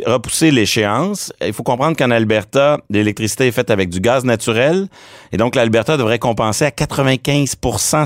repousser, 0.05 0.49
l'échéance. 0.51 1.31
Il 1.45 1.53
faut 1.53 1.61
comprendre 1.63 1.95
qu'en 1.95 2.09
Alberta, 2.09 2.79
l'électricité 2.89 3.47
est 3.47 3.51
faite 3.51 3.69
avec 3.69 3.89
du 3.89 3.99
gaz 3.99 4.23
naturel. 4.25 4.87
Et 5.31 5.37
donc, 5.37 5.55
l'Alberta 5.55 5.97
devrait 5.97 6.19
compenser 6.19 6.65
à 6.65 6.71
95 6.71 7.55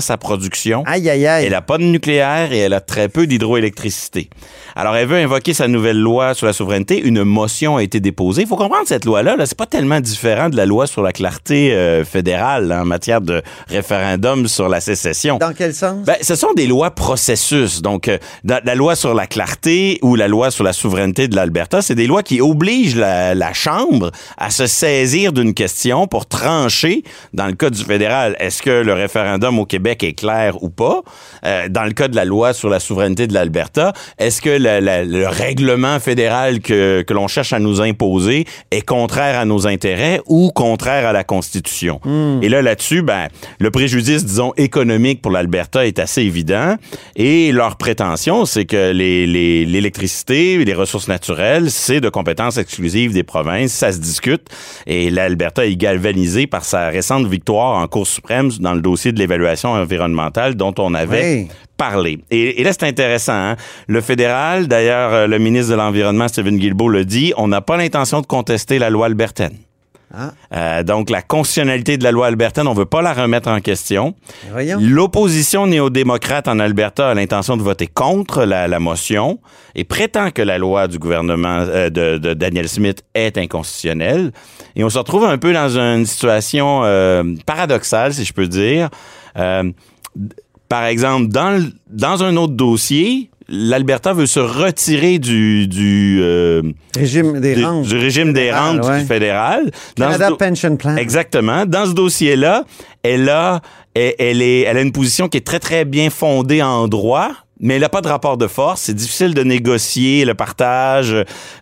sa 0.00 0.16
production. 0.16 0.82
aïe, 0.86 1.08
aïe, 1.08 1.26
aïe. 1.26 1.44
Elle 1.46 1.52
n'a 1.52 1.62
pas 1.62 1.78
de 1.78 1.84
nucléaire 1.84 2.52
et 2.52 2.58
elle 2.58 2.74
a 2.74 2.80
très 2.80 3.08
peu 3.08 3.26
d'hydroélectricité. 3.26 4.28
Alors, 4.76 4.94
elle 4.96 5.08
veut 5.08 5.16
invoquer 5.18 5.54
sa 5.54 5.66
nouvelle 5.68 5.98
loi 5.98 6.34
sur 6.34 6.46
la 6.46 6.52
souveraineté. 6.52 7.00
Une 7.00 7.24
motion 7.24 7.76
a 7.78 7.82
été 7.82 8.00
déposée. 8.00 8.42
Il 8.42 8.48
faut 8.48 8.56
comprendre 8.56 8.86
cette 8.86 9.04
loi-là, 9.04 9.36
là, 9.36 9.46
c'est 9.46 9.56
pas 9.58 9.66
tellement 9.66 10.00
différent 10.00 10.48
de 10.50 10.56
la 10.56 10.66
loi 10.66 10.86
sur 10.86 11.02
la 11.02 11.12
clarté 11.12 11.72
euh, 11.72 12.04
fédérale 12.04 12.70
en 12.72 12.84
matière 12.84 13.20
de 13.20 13.42
référendum 13.68 14.46
sur 14.46 14.68
la 14.68 14.80
sécession. 14.80 15.38
Dans 15.38 15.52
quel 15.52 15.74
sens? 15.74 16.04
Ben, 16.04 16.16
ce 16.20 16.34
sont 16.34 16.52
des 16.54 16.66
lois 16.66 16.90
processus. 16.90 17.82
Donc, 17.82 18.08
euh, 18.08 18.18
dans- 18.44 18.57
la 18.64 18.74
loi 18.74 18.94
sur 18.96 19.14
la 19.14 19.26
clarté 19.26 19.98
ou 20.02 20.14
la 20.16 20.28
loi 20.28 20.50
sur 20.50 20.64
la 20.64 20.72
souveraineté 20.72 21.28
de 21.28 21.36
l'Alberta, 21.36 21.82
c'est 21.82 21.94
des 21.94 22.06
lois 22.06 22.22
qui 22.22 22.40
obligent 22.40 22.96
la, 22.96 23.34
la 23.34 23.52
Chambre 23.52 24.10
à 24.36 24.50
se 24.50 24.66
saisir 24.66 25.32
d'une 25.32 25.54
question 25.54 26.06
pour 26.06 26.26
trancher, 26.26 27.02
dans 27.32 27.46
le 27.46 27.52
cas 27.54 27.70
du 27.70 27.82
fédéral, 27.82 28.36
est-ce 28.38 28.62
que 28.62 28.70
le 28.82 28.92
référendum 28.92 29.58
au 29.58 29.64
Québec 29.66 30.02
est 30.04 30.12
clair 30.14 30.62
ou 30.62 30.68
pas? 30.70 31.02
Euh, 31.44 31.68
dans 31.68 31.84
le 31.84 31.92
cas 31.92 32.08
de 32.08 32.16
la 32.16 32.24
loi 32.24 32.52
sur 32.52 32.68
la 32.68 32.80
souveraineté 32.80 33.26
de 33.26 33.34
l'Alberta, 33.34 33.92
est-ce 34.18 34.40
que 34.42 34.50
la- 34.50 34.80
le 35.04 35.26
règlement 35.28 36.00
fédéral 36.00 36.60
que, 36.60 37.02
que 37.02 37.14
l'on 37.14 37.28
cherche 37.28 37.52
à 37.52 37.58
nous 37.58 37.80
imposer 37.80 38.44
est 38.70 38.82
contraire 38.82 39.38
à 39.38 39.44
nos 39.44 39.66
intérêts 39.66 40.20
ou 40.26 40.50
contraire 40.52 41.06
à 41.06 41.12
la 41.12 41.24
Constitution? 41.24 42.00
Et 42.42 42.48
là, 42.48 42.62
là-dessus, 42.62 43.02
ben, 43.02 43.28
le 43.58 43.70
préjudice, 43.70 44.24
disons, 44.24 44.52
économique 44.56 45.22
pour 45.22 45.30
l'Alberta 45.32 45.86
est 45.86 45.98
assez 45.98 46.22
évident. 46.22 46.76
Et 47.16 47.52
leur 47.52 47.76
c'est 48.48 48.64
que 48.64 48.90
les- 48.92 49.26
les- 49.26 49.64
l'électricité, 49.64 50.64
les, 50.64 50.74
ressources 50.74 51.08
naturelles, 51.08 51.70
c'est 51.70 52.00
de 52.00 52.08
compétence 52.08 52.56
exclusive 52.58 53.12
des 53.12 53.22
provinces. 53.22 53.72
Ça 53.72 53.92
se 53.92 53.98
discute. 53.98 54.48
Et 54.86 55.10
l'Alberta 55.10 55.66
est 55.66 55.76
galvanisée 55.76 56.46
par 56.46 56.64
sa 56.64 56.88
récente 56.88 57.26
victoire 57.26 57.76
en 57.78 57.86
Cour 57.88 58.06
suprême 58.06 58.50
dans 58.60 58.74
le 58.74 58.80
dossier 58.80 59.12
de 59.12 59.18
l'évaluation 59.18 59.70
environnementale 59.70 60.54
dont 60.56 60.74
on 60.78 60.94
avait 60.94 61.42
Oui. 61.42 61.48
parlé. 61.76 62.18
Et, 62.30 62.60
et 62.60 62.64
là, 62.64 62.72
c'est 62.72 62.86
intéressant. 62.86 63.32
hein. 63.34 63.56
Le 63.86 64.00
fédéral, 64.00 64.66
d'ailleurs, 64.68 65.12
euh, 65.14 65.26
le 65.26 65.38
ministre 65.38 65.70
de 65.72 65.76
l'Environnement, 65.76 66.28
Stephen 66.28 66.58
Guilbeault, 66.58 66.88
le 66.88 67.04
dit, 67.04 67.32
on 67.36 67.48
n'a 67.48 67.60
pas 67.60 67.76
l'intention 67.76 68.20
de 68.20 68.26
contester 68.26 68.78
la 68.78 68.90
loi 68.90 69.06
albertaine. 69.06 69.56
Ah. 70.12 70.32
Euh, 70.54 70.82
donc, 70.82 71.10
la 71.10 71.22
constitutionnalité 71.22 71.98
de 71.98 72.04
la 72.04 72.12
loi 72.12 72.26
albertaine, 72.26 72.66
on 72.66 72.74
veut 72.74 72.86
pas 72.86 73.02
la 73.02 73.12
remettre 73.12 73.48
en 73.48 73.60
question. 73.60 74.14
L'opposition 74.80 75.66
néo-démocrate 75.66 76.48
en 76.48 76.58
Alberta 76.58 77.10
a 77.10 77.14
l'intention 77.14 77.56
de 77.56 77.62
voter 77.62 77.86
contre 77.86 78.44
la, 78.44 78.68
la 78.68 78.78
motion 78.78 79.38
et 79.74 79.84
prétend 79.84 80.30
que 80.30 80.42
la 80.42 80.58
loi 80.58 80.88
du 80.88 80.98
gouvernement 80.98 81.58
euh, 81.60 81.90
de, 81.90 82.18
de 82.18 82.34
Daniel 82.34 82.68
Smith 82.68 83.04
est 83.14 83.36
inconstitutionnelle. 83.36 84.32
Et 84.76 84.84
on 84.84 84.90
se 84.90 84.98
retrouve 84.98 85.24
un 85.24 85.38
peu 85.38 85.52
dans 85.52 85.78
une 85.78 86.06
situation 86.06 86.82
euh, 86.84 87.22
paradoxale, 87.44 88.14
si 88.14 88.24
je 88.24 88.32
peux 88.32 88.48
dire. 88.48 88.88
Par 90.68 90.84
exemple, 90.84 91.28
dans, 91.28 91.66
dans 91.88 92.22
un 92.22 92.36
autre 92.36 92.52
dossier, 92.52 93.30
l'Alberta 93.48 94.12
veut 94.12 94.26
se 94.26 94.40
retirer 94.40 95.18
du, 95.18 95.66
du, 95.68 96.18
euh, 96.22 96.62
Régime 96.96 97.40
des 97.40 97.64
rentes. 97.64 97.86
du 97.86 97.96
régime 97.96 98.32
des 98.32 98.52
rentes 98.52 98.84
ouais. 98.84 99.00
du 99.00 99.06
fédéral. 99.06 99.70
Dans 99.96 100.06
Canada 100.10 100.30
Pension 100.38 100.76
Plan. 100.76 100.96
Exactement. 100.96 101.64
Dans 101.66 101.86
ce 101.86 101.92
dossier-là, 101.92 102.64
elle 103.02 103.28
a, 103.28 103.60
elle, 103.94 104.14
elle 104.18 104.42
est, 104.42 104.60
elle 104.62 104.76
a 104.76 104.80
une 104.82 104.92
position 104.92 105.28
qui 105.28 105.38
est 105.38 105.46
très, 105.46 105.60
très 105.60 105.84
bien 105.84 106.10
fondée 106.10 106.62
en 106.62 106.88
droit. 106.88 107.30
Mais 107.60 107.74
elle 107.74 107.80
n'a 107.80 107.88
pas 107.88 108.02
de 108.02 108.06
rapport 108.08 108.36
de 108.36 108.46
force. 108.46 108.82
C'est 108.82 108.94
difficile 108.94 109.34
de 109.34 109.42
négocier 109.42 110.24
le 110.24 110.34
partage. 110.34 111.12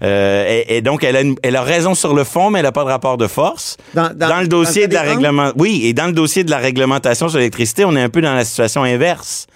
Euh, 0.02 0.62
et, 0.68 0.76
et 0.76 0.80
donc, 0.82 1.02
elle 1.02 1.16
a, 1.16 1.22
une- 1.22 1.36
elle 1.42 1.56
a 1.56 1.62
raison 1.62 1.94
sur 1.94 2.12
le 2.14 2.22
fond, 2.24 2.50
mais 2.50 2.58
elle 2.58 2.66
n'a 2.66 2.72
pas 2.72 2.84
de 2.84 2.90
rapport 2.90 3.16
de 3.16 3.26
force. 3.26 3.78
Dans- 3.94 4.10
dans- 4.14 4.40
le 4.42 4.46
dossier 4.46 4.82
dans 4.82 4.90
de 4.90 4.94
la 4.94 5.02
réglementation, 5.10 5.54
oui, 5.58 5.80
et 5.84 5.94
dans 5.94 6.04
le 6.06 6.12
dossier 6.12 6.44
de 6.44 6.50
la 6.50 6.58
réglementation 6.58 7.30
sur 7.30 7.38
l'électricité, 7.38 7.86
on 7.86 7.96
est 7.96 8.02
un 8.02 8.10
peu 8.10 8.20
dans 8.20 8.34
la 8.34 8.44
situation 8.44 8.82
inverse. 8.82 9.46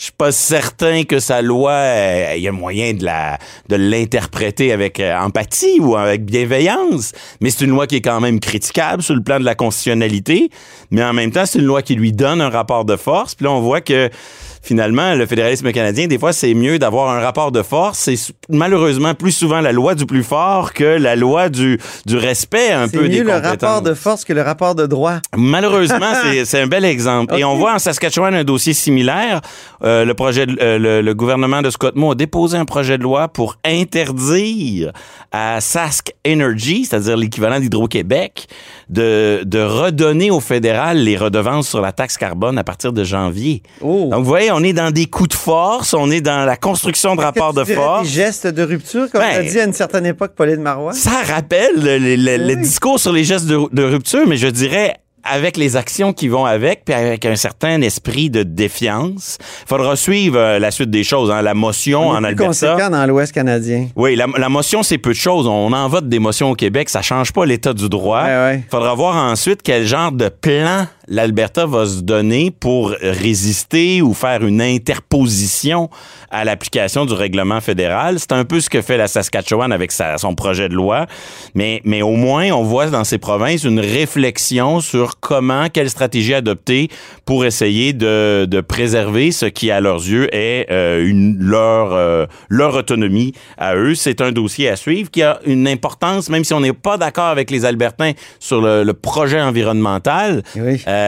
Je 0.00 0.04
suis 0.04 0.12
pas 0.12 0.32
certain 0.32 1.04
que 1.04 1.20
sa 1.20 1.42
loi, 1.42 1.72
euh, 1.72 2.32
il 2.34 2.42
y 2.42 2.48
a 2.48 2.52
moyen 2.52 2.94
de 2.94 3.04
la 3.04 3.38
de 3.68 3.76
l'interpréter 3.76 4.72
avec 4.72 4.98
euh, 4.98 5.14
empathie 5.14 5.78
ou 5.78 5.94
avec 5.94 6.24
bienveillance. 6.24 7.12
Mais 7.42 7.50
c'est 7.50 7.66
une 7.66 7.72
loi 7.72 7.86
qui 7.86 7.96
est 7.96 8.00
quand 8.00 8.18
même 8.18 8.40
critiquable 8.40 9.02
sur 9.02 9.14
le 9.14 9.22
plan 9.22 9.38
de 9.38 9.44
la 9.44 9.54
constitutionnalité. 9.54 10.48
Mais 10.90 11.04
en 11.04 11.12
même 11.12 11.30
temps, 11.30 11.44
c'est 11.44 11.58
une 11.58 11.66
loi 11.66 11.82
qui 11.82 11.96
lui 11.96 12.12
donne 12.12 12.40
un 12.40 12.48
rapport 12.48 12.86
de 12.86 12.96
force. 12.96 13.34
Puis 13.34 13.44
là, 13.44 13.52
on 13.52 13.60
voit 13.60 13.82
que 13.82 14.08
finalement, 14.62 15.14
le 15.14 15.26
fédéralisme 15.26 15.72
canadien, 15.72 16.06
des 16.06 16.18
fois, 16.18 16.32
c'est 16.32 16.54
mieux 16.54 16.78
d'avoir 16.78 17.10
un 17.10 17.20
rapport 17.20 17.50
de 17.52 17.62
force. 17.62 17.98
C'est 17.98 18.16
malheureusement 18.48 19.14
plus 19.14 19.32
souvent 19.32 19.60
la 19.60 19.72
loi 19.72 19.94
du 19.94 20.06
plus 20.06 20.22
fort 20.22 20.72
que 20.72 20.84
la 20.84 21.16
loi 21.16 21.48
du, 21.48 21.78
du 22.06 22.16
respect 22.16 22.70
un 22.72 22.88
peu 22.88 23.02
C'est 23.02 23.08
des 23.08 23.16
mieux 23.18 23.24
le 23.24 23.32
compétences. 23.32 23.50
rapport 23.50 23.82
de 23.82 23.94
force 23.94 24.24
que 24.24 24.32
le 24.32 24.42
rapport 24.42 24.74
de 24.74 24.86
droit. 24.86 25.16
Malheureusement, 25.36 26.12
c'est- 26.44 26.60
un 26.60 26.66
bel 26.66 26.84
exemple. 26.84 27.34
Et 27.36 27.44
on 27.44 27.56
voit 27.56 27.74
en 27.74 27.78
Saskatchewan 27.78 28.34
un 28.34 28.44
dossier 28.44 28.74
similaire. 28.74 29.40
Euh, 29.82 30.04
le 30.04 30.12
projet, 30.14 30.44
de- 30.46 30.58
euh, 30.60 30.78
le, 30.78 31.00
le 31.00 31.14
gouvernement 31.14 31.62
de 31.62 31.70
Scott 31.70 31.96
Moore 31.96 32.12
a 32.12 32.14
déposé 32.14 32.58
un 32.58 32.64
projet 32.66 32.98
de 32.98 33.02
loi 33.02 33.28
pour 33.28 33.56
interdire 33.64 34.92
à 35.32 35.60
Sask 35.60 36.12
Energy, 36.26 36.84
c'est-à-dire 36.84 37.16
l'équivalent 37.16 37.60
d'Hydro-Québec, 37.60 38.46
de, 38.88 39.42
de 39.44 39.60
redonner 39.60 40.30
au 40.30 40.40
fédéral 40.40 40.98
les 40.98 41.16
redevances 41.16 41.68
sur 41.68 41.80
la 41.80 41.92
taxe 41.92 42.16
carbone 42.16 42.58
à 42.58 42.64
partir 42.64 42.92
de 42.92 43.04
janvier. 43.04 43.62
Oh. 43.80 44.08
Donc, 44.10 44.20
vous 44.20 44.28
voyez, 44.28 44.49
on 44.52 44.62
est 44.62 44.72
dans 44.72 44.90
des 44.90 45.06
coups 45.06 45.30
de 45.30 45.34
force, 45.34 45.94
on 45.94 46.10
est 46.10 46.20
dans 46.20 46.44
la 46.44 46.56
construction 46.56 47.16
de 47.16 47.20
rapports 47.20 47.54
de 47.54 47.64
force. 47.64 48.02
Des 48.04 48.08
gestes 48.14 48.46
de 48.46 48.62
rupture, 48.62 49.10
comme 49.10 49.20
Ben, 49.20 49.30
tu 49.42 49.48
as 49.48 49.50
dit 49.50 49.60
à 49.60 49.64
une 49.64 49.72
certaine 49.72 50.06
époque, 50.06 50.32
Pauline 50.36 50.60
Marois? 50.62 50.92
Ça 50.92 51.22
rappelle 51.26 51.72
le, 51.76 51.98
le- 51.98 52.16
le- 52.16 52.36
le 52.36 52.54
Oui. 52.54 52.60
discours 52.62 52.98
sur 53.00 53.12
les 53.12 53.24
gestes 53.24 53.46
de, 53.46 53.58
de 53.72 53.82
rupture, 53.82 54.26
mais 54.26 54.36
je 54.36 54.48
dirais 54.48 54.94
avec 55.22 55.58
les 55.58 55.76
actions 55.76 56.14
qui 56.14 56.28
vont 56.28 56.46
avec, 56.46 56.86
puis 56.86 56.94
avec 56.94 57.26
un 57.26 57.36
certain 57.36 57.82
esprit 57.82 58.30
de 58.30 58.42
défiance. 58.42 59.36
Il 59.64 59.68
faudra 59.68 59.94
suivre 59.94 60.38
euh, 60.38 60.58
la 60.58 60.70
suite 60.70 60.88
des 60.90 61.04
choses. 61.04 61.30
hein. 61.30 61.42
La 61.42 61.52
motion 61.52 62.08
On 62.08 62.14
est 62.14 62.16
en 62.16 62.20
plus 62.20 62.26
Alberta. 62.28 62.46
conséquent 62.46 62.88
dans 62.90 63.04
l'Ouest 63.06 63.32
canadien. 63.34 63.88
Oui, 63.96 64.16
la, 64.16 64.26
la 64.38 64.48
motion, 64.48 64.82
c'est 64.82 64.96
peu 64.96 65.10
de 65.10 65.14
choses. 65.16 65.46
On 65.46 65.74
en 65.74 65.88
vote 65.88 66.08
des 66.08 66.18
motions 66.18 66.50
au 66.50 66.54
Québec, 66.54 66.88
ça 66.88 67.02
change 67.02 67.32
pas 67.34 67.44
l'état 67.44 67.74
du 67.74 67.90
droit. 67.90 68.22
Ouais, 68.22 68.28
ouais. 68.30 68.64
Faudra 68.70 68.94
voir 68.94 69.14
ensuite 69.16 69.60
quel 69.62 69.86
genre 69.86 70.10
de 70.10 70.30
plan 70.30 70.86
l'Alberta 71.10 71.66
va 71.66 71.84
se 71.84 72.00
donner 72.00 72.50
pour 72.50 72.94
résister 73.02 74.00
ou 74.00 74.14
faire 74.14 74.42
une 74.46 74.62
interposition 74.62 75.90
à 76.30 76.44
l'application 76.44 77.04
du 77.04 77.12
règlement 77.12 77.60
fédéral. 77.60 78.18
C'est 78.18 78.32
un 78.32 78.44
peu 78.44 78.60
ce 78.60 78.70
que 78.70 78.80
fait 78.80 78.96
la 78.96 79.08
Saskatchewan 79.08 79.72
avec 79.72 79.90
sa- 79.92 80.16
son 80.18 80.34
projet 80.34 80.68
de 80.68 80.74
loi. 80.74 81.06
Mais, 81.54 81.82
mais 81.84 82.00
au 82.02 82.14
moins, 82.14 82.50
on 82.52 82.62
voit 82.62 82.86
dans 82.86 83.02
ces 83.04 83.18
provinces 83.18 83.64
une 83.64 83.80
réflexion 83.80 84.80
sur 84.80 85.18
comment, 85.20 85.68
quelle 85.68 85.90
stratégie 85.90 86.32
adopter 86.32 86.88
pour 87.24 87.44
essayer 87.44 87.92
de, 87.92 88.46
de 88.48 88.60
préserver 88.60 89.32
ce 89.32 89.46
qui, 89.46 89.70
à 89.72 89.80
leurs 89.80 89.96
yeux, 90.06 90.32
est 90.34 90.70
euh, 90.70 91.04
une, 91.04 91.36
leur, 91.40 91.92
euh, 91.92 92.26
leur 92.48 92.74
autonomie 92.76 93.32
à 93.58 93.74
eux. 93.74 93.96
C'est 93.96 94.20
un 94.20 94.30
dossier 94.30 94.68
à 94.68 94.76
suivre 94.76 95.10
qui 95.10 95.22
a 95.24 95.40
une 95.44 95.66
importance, 95.66 96.28
même 96.30 96.44
si 96.44 96.54
on 96.54 96.60
n'est 96.60 96.72
pas 96.72 96.96
d'accord 96.96 97.26
avec 97.26 97.50
les 97.50 97.64
Albertains 97.64 98.12
sur 98.38 98.60
le, 98.60 98.84
le 98.84 98.92
projet 98.94 99.40
environnemental. 99.40 100.42
Oui. 100.54 100.80
Euh, 100.86 100.99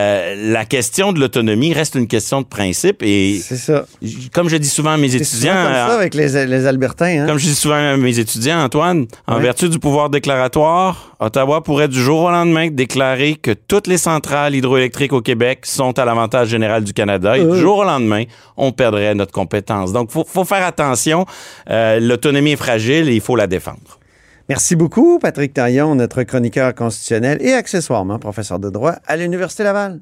la 0.53 0.65
question 0.65 1.13
de 1.13 1.21
l'autonomie 1.21 1.73
reste 1.73 1.95
une 1.95 2.07
question 2.07 2.41
de 2.41 2.47
principe 2.47 3.03
et 3.03 3.39
C'est 3.43 3.57
ça. 3.57 3.85
comme 4.33 4.49
je 4.49 4.57
dis 4.57 4.69
souvent 4.69 4.91
à 4.93 4.97
mes 4.97 5.15
étudiants, 5.15 5.53
comme 5.55 5.73
ça 5.73 5.91
euh, 5.91 5.99
avec 5.99 6.15
les, 6.15 6.47
les 6.47 6.67
Albertains. 6.67 7.23
Hein? 7.23 7.27
comme 7.27 7.39
je 7.39 7.47
dis 7.47 7.55
souvent 7.55 7.75
à 7.77 7.97
mes 7.97 8.19
étudiants, 8.19 8.63
Antoine, 8.63 9.07
en 9.27 9.37
Ouais. 9.37 9.43
vertu 9.43 9.69
du 9.69 9.79
pouvoir 9.79 10.11
déclaratoire, 10.11 11.15
Ottawa 11.21 11.63
pourrait 11.63 11.89
du 11.89 12.01
jour 12.01 12.23
au 12.23 12.31
lendemain 12.31 12.69
déclarer 12.71 13.35
que 13.35 13.53
toutes 13.53 13.87
les 13.87 13.99
centrales 13.99 14.55
hydroélectriques 14.55 15.13
au 15.13 15.21
Québec 15.21 15.61
sont 15.65 15.99
à 15.99 16.05
l'avantage 16.05 16.49
général 16.49 16.83
du 16.85 16.93
Canada 16.93 17.37
et 17.37 17.41
Euh. 17.43 17.53
du 17.55 17.59
jour 17.61 17.79
au 17.79 17.85
lendemain, 17.85 18.25
on 18.57 18.73
perdrait 18.73 19.15
notre 19.15 19.33
compétence. 19.33 19.93
Donc, 19.93 20.11
faut, 20.11 20.25
faut 20.27 20.45
faire 20.45 20.65
attention. 20.67 21.27
Euh, 21.71 22.01
L'autonomie 22.01 22.53
est 22.53 22.57
fragile 22.57 23.09
et 23.09 23.15
il 23.15 23.21
faut 23.21 23.37
la 23.37 23.47
défendre. 23.47 23.99
Merci 24.49 24.77
beaucoup, 24.77 25.19
Patrick 25.19 25.55
Taillon, 25.55 25.95
notre 25.95 26.23
chroniqueur 26.25 26.75
constitutionnel 26.75 27.39
et 27.41 27.53
accessoirement 27.53 28.19
professeur 28.19 28.59
de 28.59 28.71
droit 28.71 28.97
à 29.07 29.17
l'Université 29.17 29.63
Laval. 29.63 30.01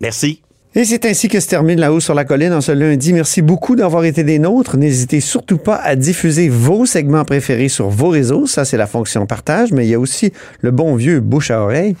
Merci. 0.00 0.42
Et 0.76 0.84
c'est 0.84 1.04
ainsi 1.04 1.28
que 1.28 1.40
se 1.40 1.48
termine 1.48 1.80
La 1.80 1.92
Haut 1.92 1.98
sur 1.98 2.14
la 2.14 2.24
Colline 2.24 2.52
en 2.52 2.60
ce 2.60 2.70
lundi. 2.70 3.12
Merci 3.12 3.42
beaucoup 3.42 3.74
d'avoir 3.74 4.04
été 4.04 4.22
des 4.22 4.38
nôtres. 4.38 4.76
N'hésitez 4.76 5.20
surtout 5.20 5.58
pas 5.58 5.74
à 5.76 5.96
diffuser 5.96 6.48
vos 6.48 6.86
segments 6.86 7.24
préférés 7.24 7.68
sur 7.68 7.88
vos 7.88 8.08
réseaux. 8.08 8.46
Ça, 8.46 8.64
c'est 8.64 8.76
la 8.76 8.86
fonction 8.86 9.26
partage, 9.26 9.72
mais 9.72 9.84
il 9.84 9.90
y 9.90 9.94
a 9.94 9.98
aussi 9.98 10.32
le 10.60 10.70
bon 10.70 10.94
vieux 10.94 11.18
bouche 11.18 11.50
à 11.50 11.60
oreille. 11.60 11.96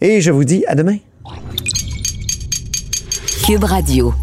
Et 0.00 0.22
je 0.22 0.30
vous 0.30 0.44
dis 0.44 0.64
à 0.66 0.74
demain. 0.74 0.96
Cube 3.46 3.64
Radio. 3.64 4.14